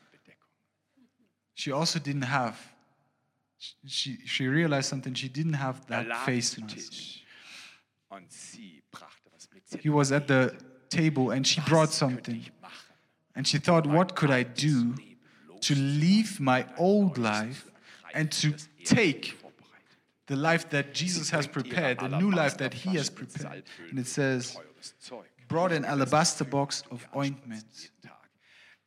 [1.53, 2.55] she also didn't have.
[3.85, 5.13] She she realized something.
[5.13, 6.75] She didn't have that face mask.
[6.75, 7.23] Tisch
[8.09, 9.67] und sie brachte was mit.
[9.67, 10.57] Sie He was at the
[10.89, 12.43] table and she brought something.
[13.35, 14.95] And she thought, what could I do
[15.61, 17.69] to leave my old life
[18.13, 19.37] and to take
[20.27, 23.63] the life that Jesus has prepared, the new life that He has prepared?
[23.89, 24.57] And it says,
[25.47, 27.65] brought an alabaster box of ointment.
[27.73, 28.11] Jeden Tag.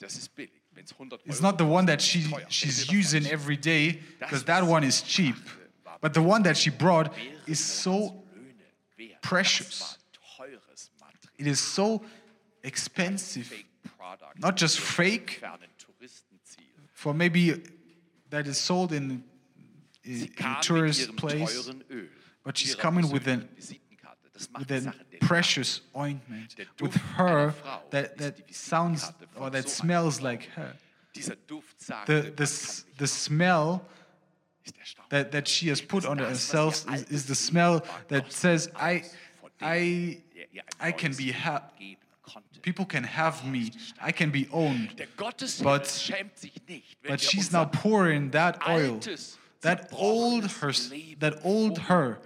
[0.01, 0.51] Das ist billig.
[0.75, 4.85] Wenn's 100 It's not the one that she, she's using every day, because that one
[4.85, 5.37] is cheap.
[6.01, 7.13] But the one that she brought
[7.47, 8.23] is so
[9.23, 9.99] precious.
[11.37, 12.03] It is so
[12.63, 13.53] expensive,
[14.39, 15.43] not just fake.
[17.09, 17.63] For maybe
[18.29, 19.25] that is sold in,
[20.05, 21.71] in, a tourist place,
[22.45, 24.29] but she's coming with an- Visitenkarte.
[24.35, 24.93] Das macht with a
[25.27, 27.55] precious ointment, with her
[27.91, 30.75] that, that sounds or that smells like her.
[31.15, 33.81] Dieser Duft sagt, The, the, kann s- mich the smell
[35.09, 39.03] that, that she has put on herself is, is the smell that says, I,
[39.63, 40.19] I,
[40.79, 42.08] I can be Leben ha- geben konnte.
[42.69, 44.95] People can have me, I can be owned.
[45.63, 49.01] But- schämt sich nicht, wenn But she's now pouring that oil,
[49.63, 50.73] that old her,
[51.21, 52.19] that old um her.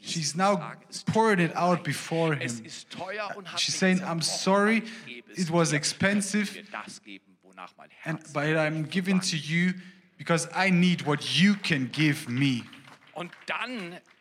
[0.00, 0.72] She's now
[1.06, 2.64] pouring it out before him.
[2.64, 6.46] ist teuer und hat She's saying, I'm sorry, aber ich gebe es it was expensive,
[6.46, 9.74] Könnt ihr mir das geben, wonach mein and, but I'm giving to you
[10.16, 12.64] because I need what you can give me.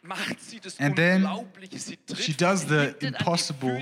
[0.08, 1.80] Und dann macht sie das And then Unglaubliche.
[1.80, 3.82] Sie tritt she does the hinten an die impossible.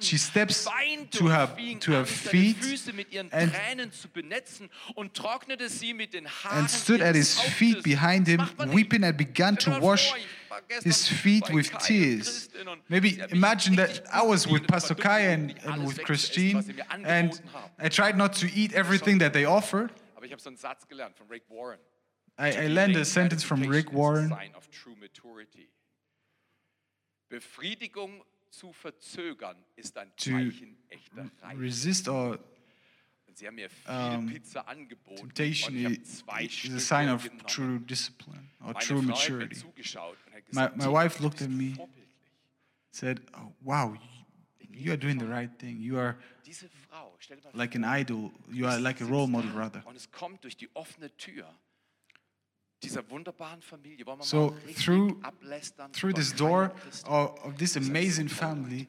[0.00, 0.64] She steps
[1.10, 5.94] to her- to her feet Füße mit ihren and- Tränen zu benetzen und trocknete sie
[5.94, 8.78] mit den Haaren and stood at his feet behind him, macht man nicht.
[8.78, 12.48] weeping, and began to wash vor, ich war gestern his feet with tears.
[12.88, 16.58] Maybe sie haben mich imagine that I was with Pastor Kai and, and with Christine,
[16.58, 17.40] was sie mir and.
[17.80, 19.90] I tried not to eat everything that they offered.
[22.38, 22.62] Aber ich habe so einen Satz gelernt von Rick Warren.
[22.62, 24.28] I, I learned a sentence from Rick Warren.
[24.28, 25.68] Sign of true maturity.
[27.28, 31.60] Befriedigung zu verzögern ist ein To Zeichen echter Reife.
[31.60, 32.38] resist or
[33.34, 37.78] Sie haben mir um, Pizza angeboten temptation und ich zwei is a sign of true
[37.80, 39.56] discipline or Meine true Frau hat mir maturity.
[39.60, 41.76] hat My, gesagt, my "Timo, wife looked at me,
[42.90, 43.96] said, oh, Wow,
[44.70, 45.78] you, are doing the right thing.
[45.80, 48.32] You are Diese Frau, stell dir mal like an idol.
[48.50, 49.84] You are like a role model, rather.
[54.22, 55.20] So, through-
[55.92, 56.72] Through this door
[57.06, 58.88] of, of this amazing family,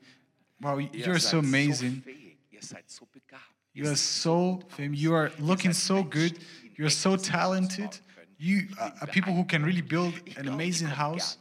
[0.61, 2.01] wow, you're so amazing.
[2.05, 3.41] fähig, ihr seid so begabt.
[3.73, 6.37] You are so fam- you are looking so good.
[6.77, 7.99] You're so talented.
[8.37, 11.37] You are are people who can really build an amazing house.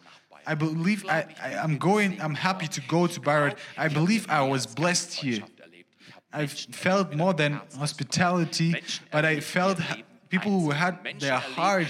[0.47, 2.19] I believe I, I I'm going.
[2.21, 3.57] I'm happy to go to Bayreuth.
[3.77, 5.43] I believe I was blessed here.
[6.33, 8.75] I felt more than hospitality,
[9.11, 9.79] but I felt
[10.29, 11.87] people who had their heart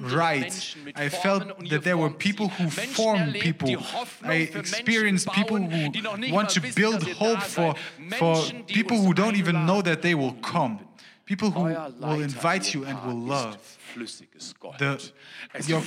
[0.00, 0.76] right.
[0.94, 3.76] I felt that there were people who form people.
[4.22, 7.74] I experienced people who want to build hope for,
[8.18, 10.80] for people who don't even know that they will come.
[11.32, 13.56] People who will invite you and will love.
[14.78, 15.12] The,
[15.66, 15.82] your,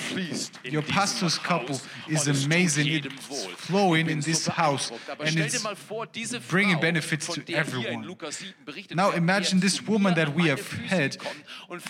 [0.63, 2.87] your pastor's couple is amazing.
[2.87, 7.57] It's flowing in this house and it's mal vor, diese bringing benefits to der hier
[7.57, 8.07] in everyone.
[8.07, 11.17] Lukas 7 berichtet Now imagine this woman that we have had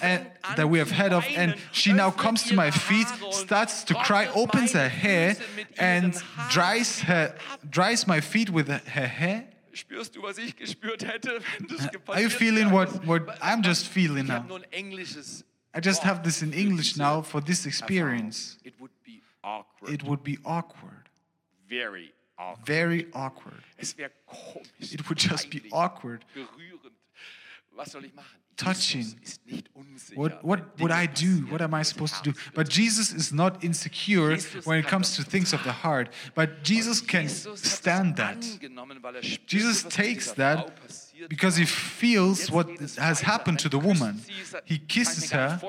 [0.02, 3.86] and eh, that we have had of, and she now comes to my feet, starts
[3.86, 7.34] to cry, opens her hair, Füße mit ihren and dries her
[7.70, 9.55] dries my feet with her hair.
[9.76, 13.88] Spürst du, was ich gespürt hätte, wenn das you passiert feeling what, what I'm just
[13.88, 14.58] feeling Ich habe now?
[14.58, 15.44] nur ein englisches
[15.76, 18.58] I just have this in English now for this experience.
[18.64, 19.92] It would be awkward.
[19.94, 21.10] It would be awkward,
[21.70, 22.66] very awkward.
[22.66, 23.62] very awkward.
[23.78, 24.94] Es wäre komisch.
[24.94, 26.24] It would just be awkward.
[26.34, 26.94] Berührend.
[27.76, 28.40] Was soll ich machen?
[28.58, 29.02] Touching.
[29.02, 31.50] Jesus ist nicht unsicher, What, what would I do?
[31.52, 32.38] What am I supposed to do?
[32.54, 36.10] But Jesus is not insecure when it comes to things of the heart.
[36.36, 38.38] But Jesus can Jesus hat es stand that.
[38.46, 40.82] er Jesus takes that Frau passiert.
[40.88, 44.22] passiert because he feels what has happened to the woman.
[44.26, 45.60] He Kann ich mir kisses her.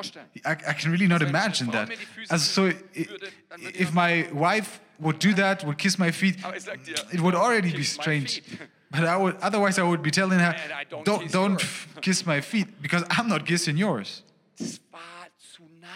[0.45, 1.89] I, I can really not imagine that.
[1.89, 5.33] mir die Füße Also so, i- küssen würde, dann würde if my wife would do
[5.35, 8.43] that, would kiss my feet, Aber ich sag dir, it would already be strange.
[8.91, 10.55] But I would, otherwise, I would be telling her,
[10.89, 14.23] don't don't, kiss don't kiss my feet because I'm not kissing yours.
[14.59, 15.01] Das war
[15.39, 15.89] zu nah.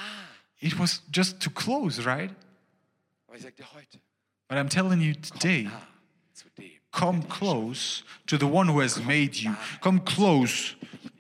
[0.61, 2.31] It was just too close, right?
[3.29, 4.01] Aber ich sag dir heute,
[4.49, 5.71] But I'm telling you today, nah
[6.35, 6.71] zu dem.
[6.91, 9.55] come close to the one who has made you.
[9.81, 10.75] Come close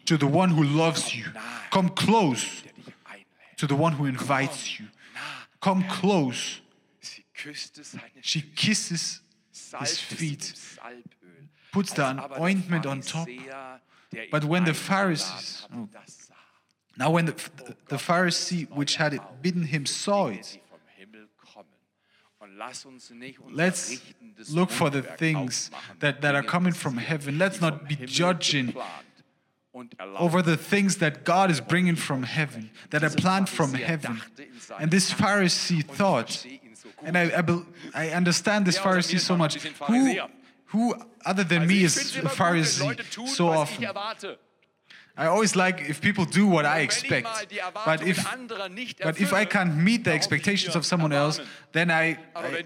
[0.06, 1.26] to the one who loves you.
[1.70, 3.56] Come close der dich einlädt.
[3.58, 4.86] to the one who invites you.
[5.60, 6.60] Come close.
[7.00, 9.22] Sie küsste seine She kisses
[9.78, 10.54] his feet.
[11.72, 12.04] Puts the
[12.38, 13.28] ointment on top.
[13.28, 15.88] Ihn But when the Pharisees- oh.
[16.96, 20.80] Now, when the, the, the Pharisee which had it bidden him saw it, die vom
[20.98, 21.68] Himmel kommen.
[22.40, 24.02] Und lass uns nicht unser let's
[24.50, 27.38] look for the things that, that are coming from heaven.
[27.38, 29.24] Let's not be judging geplant
[29.72, 33.72] und erlaubt over the things that God is bringing from heaven, that are planned from
[33.72, 34.20] heaven.
[34.78, 36.44] And this Pharisee thought,
[37.02, 39.54] and I, I, I understand this Pharisee so much.
[39.62, 40.16] Who.
[40.72, 43.86] Who other than Also me is a Pharisee tun, so often?
[45.16, 47.28] I always like if people do what I expect.
[47.84, 48.24] But if,
[49.02, 51.40] but if I can't meet the expectations of someone else,
[51.72, 52.64] then I, I,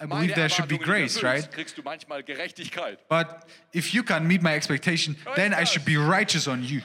[0.00, 1.44] I believe there should be grace, right?
[1.44, 2.98] erfüllst, kriegst du manchmal Gerechtigkeit.
[3.08, 6.80] But if you can't meet my expectation, then I should be righteous on you.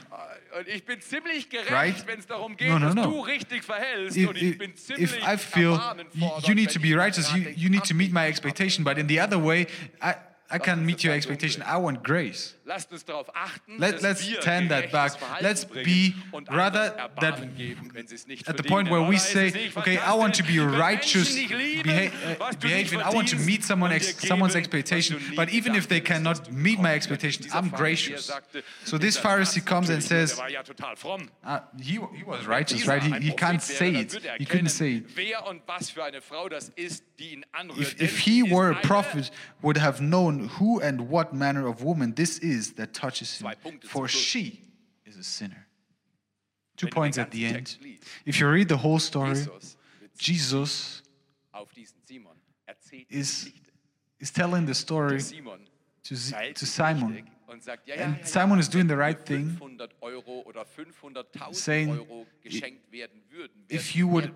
[0.52, 2.06] Äh, ich bin ziemlich gerecht, Right?
[2.06, 3.10] wenn es darum geht, No, no, dass no.
[3.10, 4.16] du richtig verhältst.
[4.16, 5.80] If, und ich if, bin if ziemlich I feel
[6.14, 8.84] you, you need to be righteous, you, you need to meet my expectation.
[8.84, 9.66] But in the other way,
[10.00, 10.14] I,
[10.50, 11.62] I can uns meet your expectation.
[11.62, 12.54] I want grace.
[12.64, 15.12] Lasst uns darauf achten, Let- let's turn that back.
[15.40, 16.14] Let's be
[16.50, 19.98] rather that Erbarmen geben, wenn sie es nicht At the point where we say, okay,
[19.98, 23.36] I want to be righteous, Menschen dich lieben, beha- was du behaving, I want to
[23.36, 25.16] meet someone ex- someone's expectation.
[25.16, 28.30] was du nie But even if they cannot meet my bekommen expectation, I'm gracious.
[28.84, 31.30] So this Pharisee comes and says, der war ja total fromm.
[31.44, 33.02] uh, he, he was righteous, right?
[33.02, 34.12] He, he can't say it.
[34.38, 35.04] He couldn't say it.
[35.16, 37.94] Wer und was für eine Frau das ist, die ihn anrührt.
[37.94, 39.30] If, if he were a prophet,
[39.62, 43.54] would have known who and what manner of woman this is that touches him, Zwei
[43.56, 44.60] Punkte zum for she
[45.04, 45.66] is a sinner.
[46.76, 47.78] Two Wenn du den points at the end.
[48.24, 51.02] If you read the whole story, Jesus wird Jesus
[51.52, 53.50] auf diesen Simon erzählt die is,
[54.18, 56.14] is telling the story to,
[56.54, 57.12] to Simon.
[57.12, 60.62] richtig und sagt, ja, ja, And Simon is doing the right thing, 500 Euro oder
[60.66, 64.30] 500.000 saying, Euro geschenkt werden würden, if you would-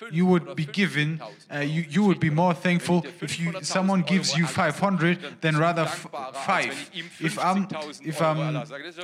[0.00, 2.30] mehr dankbar, als wenn dir 5 you would be given, uh, you, you would be
[2.30, 6.90] more thankful if you, someone gives you 500 dann than rather five.
[7.20, 7.66] If I'm,
[8.02, 8.56] if I'm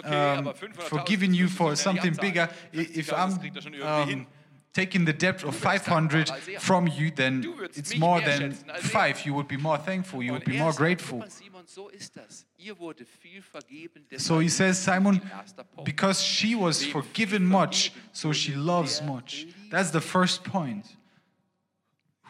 [0.04, 3.38] um, forgiving you for something bigger, if I'm
[3.82, 4.26] um,
[4.72, 9.24] taking the debt of 500 from you, then it's more than five.
[9.24, 10.22] You would be more thankful.
[10.22, 11.24] You would be more grateful.
[11.62, 12.46] "Guck mal, Simon, so ist das.
[12.58, 15.84] Ihr wurde viel vergeben, So he says, Simon, liebt sie." Erster Punkt.
[15.84, 19.46] because she was forgiven much, so she loves much.
[19.70, 20.86] That's the first point.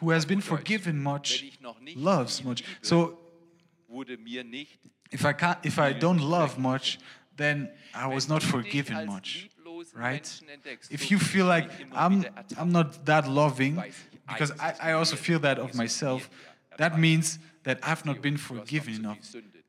[0.01, 2.65] Who has been forgiven much wenn ich noch nicht loves much.
[2.83, 3.19] So
[3.89, 4.79] wurde mir nicht
[5.13, 6.99] if I can't, if I don't love much,
[7.37, 9.49] then I was not forgiven much.
[9.95, 10.43] Right?
[10.91, 12.25] If you feel like I'm,
[12.57, 13.83] I'm not that loving,
[14.29, 16.31] because I, I also feel that of myself,
[16.79, 19.19] that means that I've not been Du hast noch forgiven enough.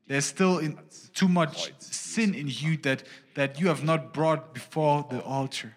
[0.07, 0.77] There's still in,
[1.13, 3.03] too much sin in you that,
[3.35, 5.73] that you have not brought before the altar.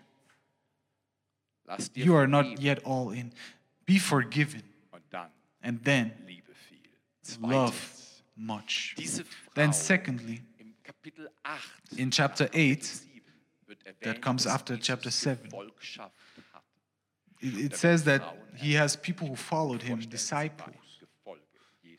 [1.94, 3.33] You are not yet all in.
[3.87, 4.62] Be forgiven,
[5.62, 6.12] and then
[7.40, 7.74] love
[8.37, 8.96] much.
[9.55, 11.26] Then, secondly, im Kapitel
[11.92, 13.00] 8 in chapter 8,
[14.02, 15.48] that comes after chapter 7.
[17.40, 18.22] It, it says that
[18.57, 20.86] he has people who followed him, disciples.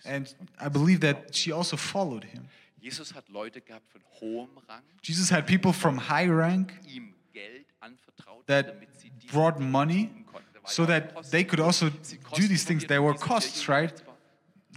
[0.05, 2.47] And I believe that she also followed him.
[2.81, 7.65] Jesus hat Leute gehabt von hohem Rang, Jesus had people from high rank ihm Geld
[7.81, 10.53] anvertraut, that damit sie brought money tun konnten.
[10.53, 12.85] Da war so that they could also do these things.
[12.85, 13.93] There were costs, right?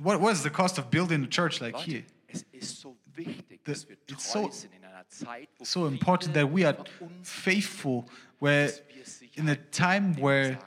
[0.03, 2.01] What was the cost of building a church like here?
[2.01, 6.35] Leute, es ist so wichtig, The- it's so- sind in einer Zeit, wo So important
[6.35, 6.77] that we are
[7.23, 8.07] faithful,
[8.41, 10.59] where dass wir Sicherheit in a time where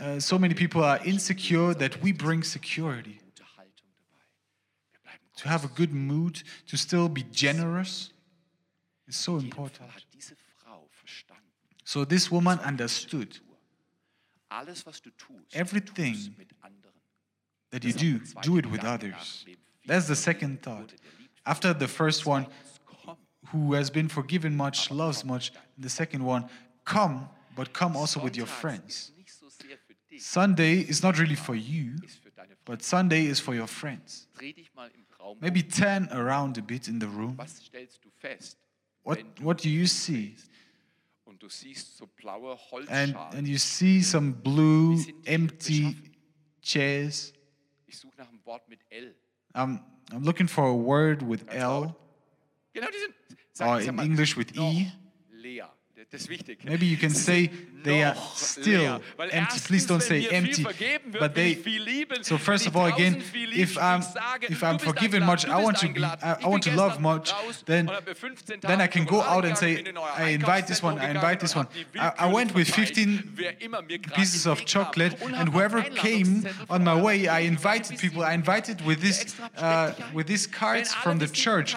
[0.00, 3.20] uh, so many people are insecure, that we bring security.
[5.42, 8.10] To have a good mood, to still be generous,
[9.06, 9.90] is so In jedem Fall important.
[9.94, 11.44] hat diese Frau verstanden.
[11.84, 13.40] So this woman understood
[14.50, 16.92] Alles, was du tust, Everything tust mit anderen.
[17.70, 19.44] that you do, do it with others.
[19.86, 20.92] That's the second thought.
[21.46, 22.46] After the first one,
[23.52, 25.52] who has been forgiven much loves much.
[25.78, 26.48] The second one,
[26.84, 29.08] come, but come also with your friends.
[29.10, 32.54] ist nicht so sehr für dich, Sunday is not really for you, ist für deine
[32.56, 32.64] Freunde.
[32.66, 34.28] but Sunday is for your friends.
[35.20, 35.30] Dreh dich mal im Kreis.
[35.30, 35.38] Raum.
[35.40, 37.36] maybe turn around a bit in the room.
[37.36, 38.58] Was stellst du fest?
[39.02, 40.36] What, what do you see?
[41.24, 43.38] Und du siehst so blaue And, Holzschalen.
[43.38, 45.96] and you see some blue, empty
[46.60, 47.32] chairs.
[47.86, 49.14] ich suche nach einem Wort mit L.
[49.54, 51.94] I'm, I'm looking for a word with L.
[52.72, 53.14] Genau, die sind.
[53.52, 54.90] Sag, oh, or in mal, English with E.
[55.30, 55.72] Leer.
[56.10, 56.64] Das ist wichtig.
[56.64, 57.50] Maybe you can say
[57.82, 59.00] they are still.
[59.18, 59.60] Empty.
[59.60, 61.52] Please don't say empty, Viel vergeben wird, but they.
[61.52, 62.24] ich viel lieben.
[62.24, 63.22] So first of all, again,
[63.52, 64.02] if I'm
[64.48, 66.02] if I'm forgiven much, I want to be.
[66.02, 67.32] I, want to love much.
[67.66, 70.08] Then und hab mir 15 then I can go out and say, bin in euer
[70.16, 71.66] I invite this one, I invite this one.
[71.98, 75.82] I, I went with 15 verteilt, wer immer mir gerade pieces of chocolate, and whoever
[75.82, 78.22] came on my way, I invited people.
[78.22, 81.76] I invited with this uh, with these cards from the church.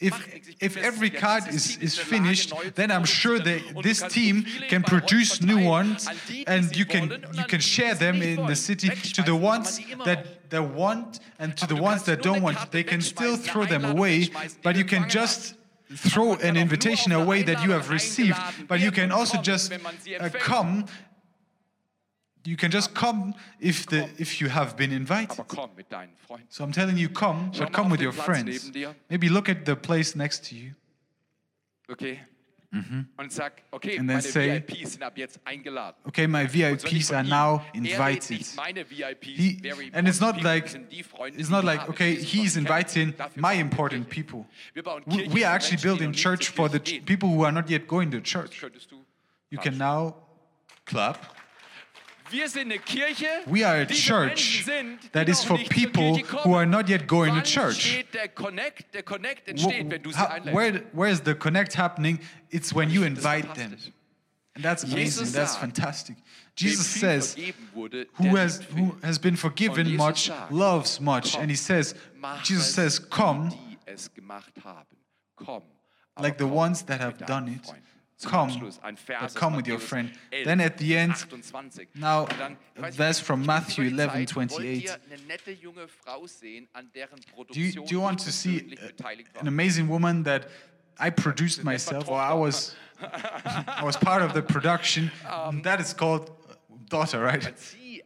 [0.00, 0.14] If
[0.60, 5.64] if every card is is finished, then I'm sure that this team can produce new
[5.64, 6.08] ones,
[6.46, 10.62] and you can you can share them in the city to the ones that that
[10.62, 12.70] want and to the ones that don't want.
[12.70, 14.30] They can still throw them away,
[14.62, 15.54] but you can just
[15.96, 18.38] throw an invitation away that you have received,
[18.68, 20.86] but you can also just uh, come.
[22.44, 25.38] You can just come if the if you have been invited.
[25.38, 26.46] Aber komm mit deinen Freunden.
[26.48, 28.70] So I'm telling you, come, but come with your friends.
[29.10, 30.74] Maybe look at the place next to you.
[31.90, 32.20] Okay?
[32.70, 34.00] Und sag, okay, Mhm.
[34.00, 35.96] And then meine say, VIPs sind ab jetzt eingeladen.
[36.04, 38.30] Okay, my Und zwar nicht VIPs are now Er invited.
[38.30, 39.62] nicht meine VIPs, He,
[39.94, 43.54] and it's not like people, sind die Freunde, it's not like okay, he's inviting my
[43.58, 44.44] important people.
[45.06, 48.10] We, we are actually building church for the ch- people who are not yet going
[48.10, 48.62] to church.
[49.50, 50.14] You can now
[50.84, 51.18] clap.
[51.18, 51.36] Wir sind eine
[52.06, 52.17] Kirche,
[53.46, 54.66] We are a church
[55.12, 58.04] that is for people who are not yet going to church.
[58.12, 62.20] Der Connect, der Connect entsteht, wenn du sie where, where is the connect happening?
[62.50, 63.76] It's when you invite them.
[64.54, 65.30] And that's amazing.
[65.32, 66.16] That's fantastic.
[66.56, 67.36] Jesus says,
[68.14, 71.36] who has who has been forgiven much loves much.
[71.36, 71.94] And he says,
[72.42, 74.96] Jesus es, says, come die es gemacht haben.
[75.36, 75.62] Komm.
[76.18, 77.72] aber like the ones that have done it.
[78.24, 80.10] Come, Abschluss ein Vers but come with your friend.
[80.44, 81.14] Then at the end,
[81.94, 84.84] now, Und dann, ich a weiß verse from Matthew über 11, 28.
[84.84, 87.20] ihr eine nette junge Frau sehen, an deren
[87.52, 88.76] Do you, do you want to see
[89.40, 90.48] an amazing woman that
[90.98, 95.12] I produced myself, or I was, I was part of the production?
[95.28, 96.32] Um, that is called
[96.88, 97.52] daughter, right?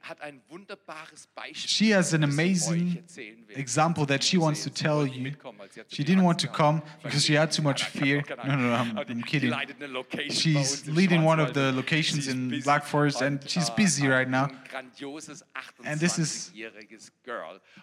[0.02, 3.04] Weil sie hat ein wunderbares Beispiel, She has an das sie euch amazing
[3.54, 5.22] example that she wants to tell you.
[5.22, 8.22] mitkommen, weil sie hatte She didn't want to come because she had too much fear.
[8.44, 9.50] No, no, no, I'm, I'm kidding.
[9.50, 13.70] leitet eine Location bei She's leading one of the locations in Black Forest and she's
[13.70, 14.48] busy right now.
[15.84, 16.52] And this is-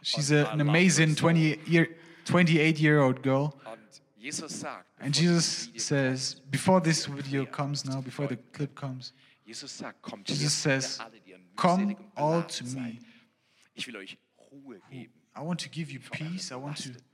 [0.01, 1.87] She's an amazing 20 year,
[2.25, 3.53] 28 year old girl.
[3.65, 3.79] Und
[4.17, 9.13] Jesus sagt, And Jesus says, before this video comes now, before the clip comes,
[9.47, 10.99] Jesus sagt, kommt Jesus her, says,
[11.63, 12.99] ihr alle, die ihr Come all to me.
[13.73, 14.17] Ich will euch
[14.51, 16.51] Ruhe geben I want to give you peace.
[16.51, 17.05] I want to, belasteten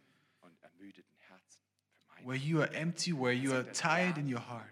[0.41, 1.61] und ermüdeten Herzen.
[2.07, 4.71] Für where you are empty, where you are tired in your heart.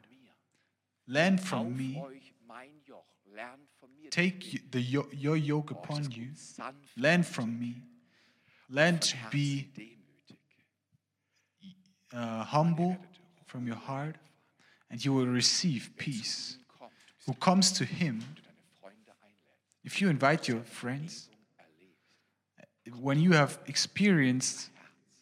[1.05, 2.01] Learn from me.
[2.01, 4.09] euch mein Joch, lernt von mir.
[4.09, 6.29] Take the, yo- your yoke upon you.
[6.95, 7.75] Learn from me.
[8.69, 9.67] Learn to be
[12.13, 12.97] uh, humble
[13.45, 14.15] from your heart,
[14.89, 16.57] and you will receive peace.
[16.57, 20.61] Ihm kommt, bis Who comes to him, du deine Freunde einlädst, if you invite your
[20.63, 21.29] friends,
[22.99, 24.69] when you have experienced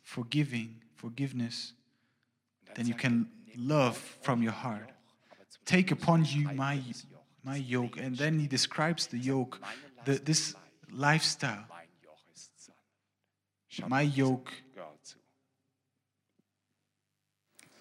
[0.03, 1.73] forgiving, forgiveness,
[2.75, 4.87] then you can love from your heart.
[4.87, 6.81] Joch, aber zum Take upon you my
[7.43, 9.59] my yoke, and then he describes the yoke,
[10.05, 10.55] the, this
[10.91, 11.65] lifestyle.
[11.69, 12.79] Mein Joch ist sanft.
[13.67, 14.51] Schaut My yoke.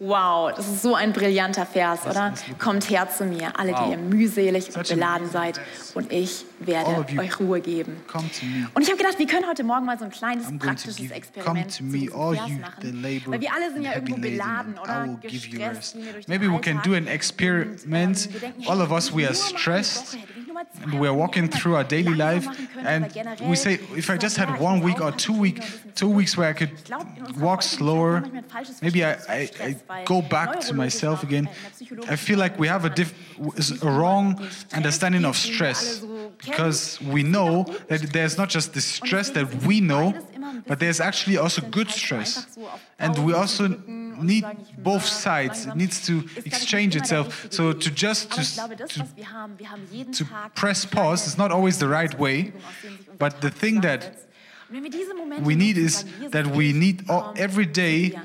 [0.03, 2.33] Wow, das ist so ein brillanter Vers, oder?
[2.59, 5.61] Kommt her zu mir, alle, die ihr mühselig und beladen seid,
[5.95, 7.97] und ich werde euch Ruhe geben.
[8.07, 8.69] Come to me.
[8.75, 11.47] Und ich habe gedacht, wir können heute Morgen mal so ein kleines I'm praktisches Experiment
[11.47, 13.03] come zu me, Vers machen.
[13.03, 15.05] labor Weil wir alle sind ja irgendwo beladen, oder?
[15.07, 15.93] Will give you Gestresst rest.
[15.95, 18.29] gehen wir durch den Maybe we can do an Und, ähm, experiment.
[18.67, 20.13] All of us, we are nur mal eine stressed.
[20.13, 22.49] Woche hätte, wenn ich nur mal zwei And we are walking through our daily life,
[22.85, 23.07] and
[23.49, 26.17] we say, if I just had one week or two week, bin ein bisschen two
[26.19, 28.83] weeks where I could Ich glaub, in unserer walk slower, haben wir manchmal ein falsches
[28.83, 31.47] maybe I, I, I go back to myself again.
[31.47, 33.13] in der Psychologie I feel like we have a, diff,
[33.83, 34.41] a wrong
[34.75, 36.03] understanding of stress
[36.51, 40.15] because we know that there's not just the stress that we know,
[40.67, 42.47] but there's actually also good stress.
[42.99, 44.45] And we also need
[44.79, 45.67] both sides.
[45.67, 47.47] It needs to exchange itself.
[47.51, 48.43] So to just to,
[48.89, 49.07] to
[50.13, 50.25] to
[50.55, 52.53] press pause is not always the right way,
[53.19, 54.17] but the thing that
[54.71, 58.19] we need is that we need all, every day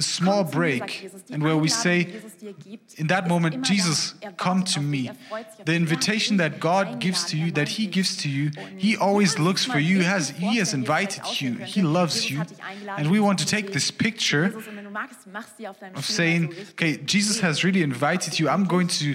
[0.00, 2.94] a small Komm zu mir, sagt break, and where we say, die Jesus dir gibt,
[2.98, 4.16] in that moment, Jesus.
[4.20, 5.06] Er come to me.
[5.06, 8.16] er freut sich auf The invitation that God gives to you, er that He gives
[8.16, 10.02] to you, He always looks for you.
[10.04, 11.64] Has He has vorstellen, wie es vielleicht invited you.
[11.64, 14.76] He loves you, hat dich eingeladen, and we want to take this picture Jesus, und
[14.76, 17.64] wenn du magst, mach sie auf deinem of saying, mal so richtig okay, Jesus has
[17.64, 18.48] really invited you.
[18.48, 19.14] I'm going to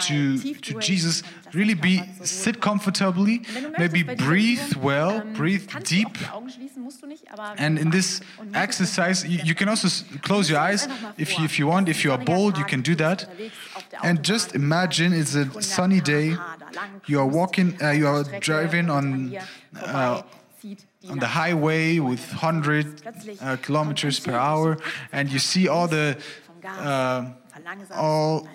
[0.00, 1.22] to to Jesus.
[1.54, 4.82] Really be Körper zur Ruhe sit comfortably, Und wenn du maybe möchtest, bei dieser breathe
[4.82, 6.06] well, ähm, breathe deep.
[6.08, 9.26] auch die Augen schließen, musst du nicht, aber And in this und mach es exercise,
[9.26, 9.88] you, you can also
[10.22, 11.88] close your eyes if you if you want.
[11.88, 13.24] If you are bold, you can do that.
[13.28, 16.30] unterwegs auf der And just imagine it's a sunny day.
[16.30, 17.76] km/h da lang You are walking.
[17.80, 19.32] Uh, you are driving on
[19.76, 20.41] uh, vorbei zieht die
[21.08, 23.02] on the highway with 100
[23.40, 24.76] uh, kilometers per hour,
[25.12, 26.16] and you see all the
[26.64, 27.30] uh,
[27.94, 28.48] all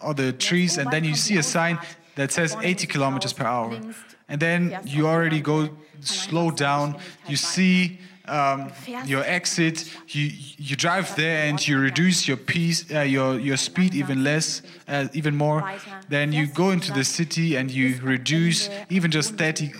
[0.00, 1.78] all the trees, and then you see a sign
[2.16, 3.80] that says 80 kilometers per hour.
[4.28, 5.68] And then you already go
[6.00, 6.96] slow down.
[7.28, 8.72] You see um,
[9.04, 9.90] your exit.
[10.08, 14.62] You you drive there and you reduce your piece, uh, your your speed even less,
[14.88, 15.72] uh, even more.
[16.08, 19.72] Then you go into the city and you reduce even just 30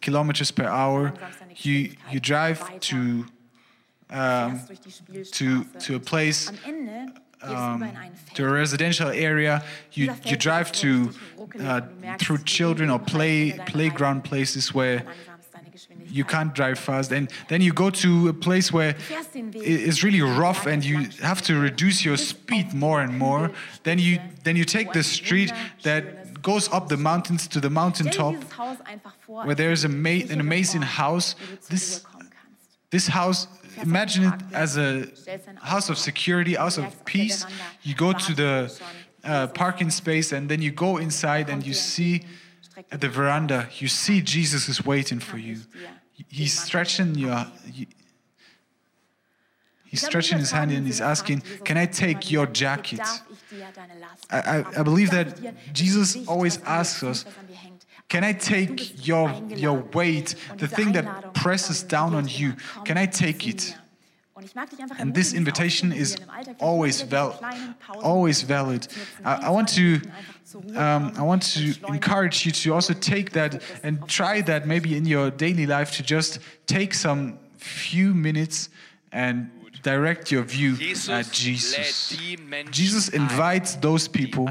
[0.00, 1.12] kilometers per hour.
[1.56, 3.26] You you drive to um,
[4.10, 8.12] Fährst durch die to to a place Am Ende gehst du um, über in ein
[8.12, 8.36] Feld.
[8.36, 9.62] to a residential area.
[9.92, 11.10] You you drive to
[11.58, 11.80] uh,
[12.18, 16.16] through children or play playground places where Verlangsamst deine Geschwindigkeit.
[16.16, 19.62] you can't drive fast, and then you go to a place where fährst den Weg
[19.62, 23.50] it is really rough, and you have to reduce your speed more and more.
[23.84, 28.34] Then you then you take the street that goes up the mountains to the mountaintop,
[28.34, 31.34] dieses Haus einfach vor, where there is a ma- an amazing house.
[31.38, 32.90] wo du zur This Ruhe kommen kannst.
[32.90, 33.48] this house,
[33.82, 35.04] imagine it as a
[35.62, 37.46] house of security, house of peace.
[37.82, 38.70] You go to the
[39.24, 42.22] uh, parking space and then you go inside and you see
[42.90, 45.58] at the veranda, you see Jesus is waiting for you.
[46.28, 47.46] He's stretching your.
[49.90, 53.00] He- He's stretching his hand and he's asking, Can I take your jacket?
[54.30, 55.26] I, I, I believe that
[55.72, 57.24] Jesus always asks us,
[58.08, 62.54] Can I take your, your weight, the thing that presses down on you?
[62.84, 63.76] Can I take it?
[65.00, 66.16] And this invitation is
[66.60, 67.38] always val-
[68.02, 68.86] always valid.
[69.24, 70.00] I, I want to
[70.76, 75.04] um, I want to encourage you to also take that and try that maybe in
[75.06, 78.70] your daily life to just take some few minutes
[79.12, 79.50] and
[79.82, 80.74] direct your view
[81.08, 82.18] at Jesus.
[82.70, 84.48] Jesus invites those people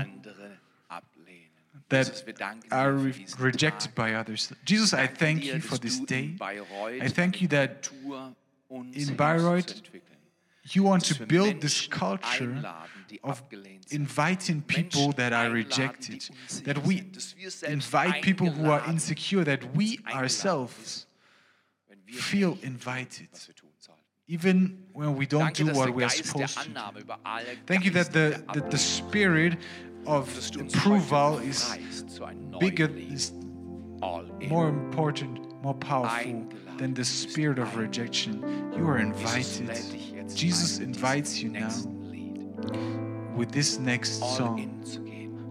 [1.89, 2.23] that
[2.71, 4.53] are re- rejected by others.
[4.63, 6.35] Jesus, I thank you for this day.
[6.41, 7.89] I thank you that
[8.69, 9.81] in Bayreuth
[10.71, 12.63] you want to build this culture
[13.23, 13.41] of
[13.89, 16.29] inviting people that are rejected,
[16.63, 17.03] that we
[17.67, 21.07] invite people who are insecure, that we ourselves
[22.07, 23.29] feel invited,
[24.29, 26.69] even when we don't do what we are supposed to.
[26.69, 26.75] do.
[27.65, 29.57] Thank you that the, that the spirit
[30.05, 31.75] of approval is
[32.59, 33.33] bigger, is
[34.01, 38.71] more important, more powerful than the spirit of rejection.
[38.77, 39.75] You are invited.
[40.35, 41.73] Jesus invites you now
[43.35, 44.83] with this next song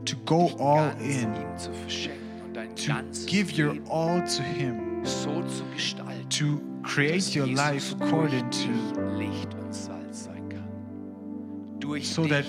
[0.04, 1.34] to go all in,
[2.76, 5.04] to give your all to Him,
[6.30, 8.98] to create your life according to
[12.02, 12.44] so that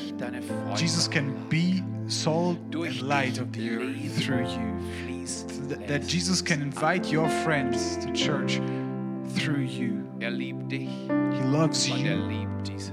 [0.76, 5.26] Jesus can be salt and light of the earth through you.
[5.88, 8.60] That Jesus can invite your friends to church
[9.36, 10.04] through you.
[10.22, 12.92] Er liebt dich He loves er you Welt.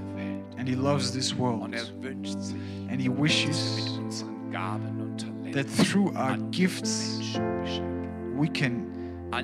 [0.57, 1.73] and He loves this world.
[1.73, 1.85] Er
[2.89, 7.19] And He wishes mit unseren Gaben und Talenten that through our gifts
[8.37, 8.96] we can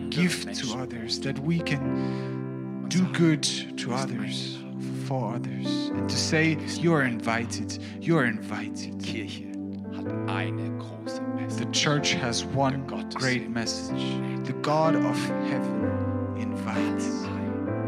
[0.10, 4.58] give to others, that we can do good to others,
[5.06, 9.00] for others, and to say, You are invited, you are invited.
[9.00, 9.48] Kirche
[9.96, 11.22] hat eine große
[11.58, 14.04] The church has one great message.
[14.46, 15.18] The God of
[15.50, 17.24] heaven invites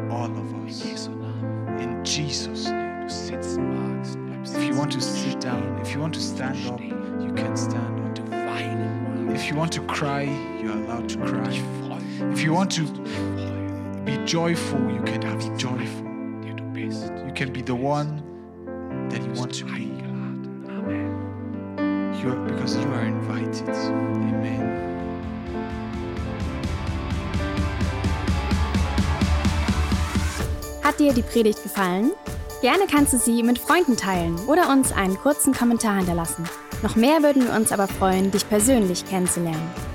[0.09, 1.07] all of us
[1.79, 3.01] in Jesus' name.
[3.01, 6.57] Du sitzen magst, bleib If you want to sit down, if you want to stand
[6.67, 8.05] up, you can stand up.
[9.35, 10.23] If you want to cry,
[10.61, 11.84] you're allowed to cry.
[12.31, 12.83] If you want to
[14.05, 16.05] be joyful, you can be joyful.
[16.45, 17.11] der du bist.
[17.25, 18.21] You can be the one
[19.09, 19.91] that you want to be.
[22.21, 23.69] You are, because you are invited.
[23.69, 24.61] Amen.
[30.83, 32.11] Hat dir die Predigt gefallen?
[32.61, 36.45] Gerne kannst du sie mit Freunden teilen oder uns einen kurzen Kommentar hinterlassen.
[36.81, 39.94] Noch mehr würden wir uns aber freuen, dich persönlich kennenzulernen.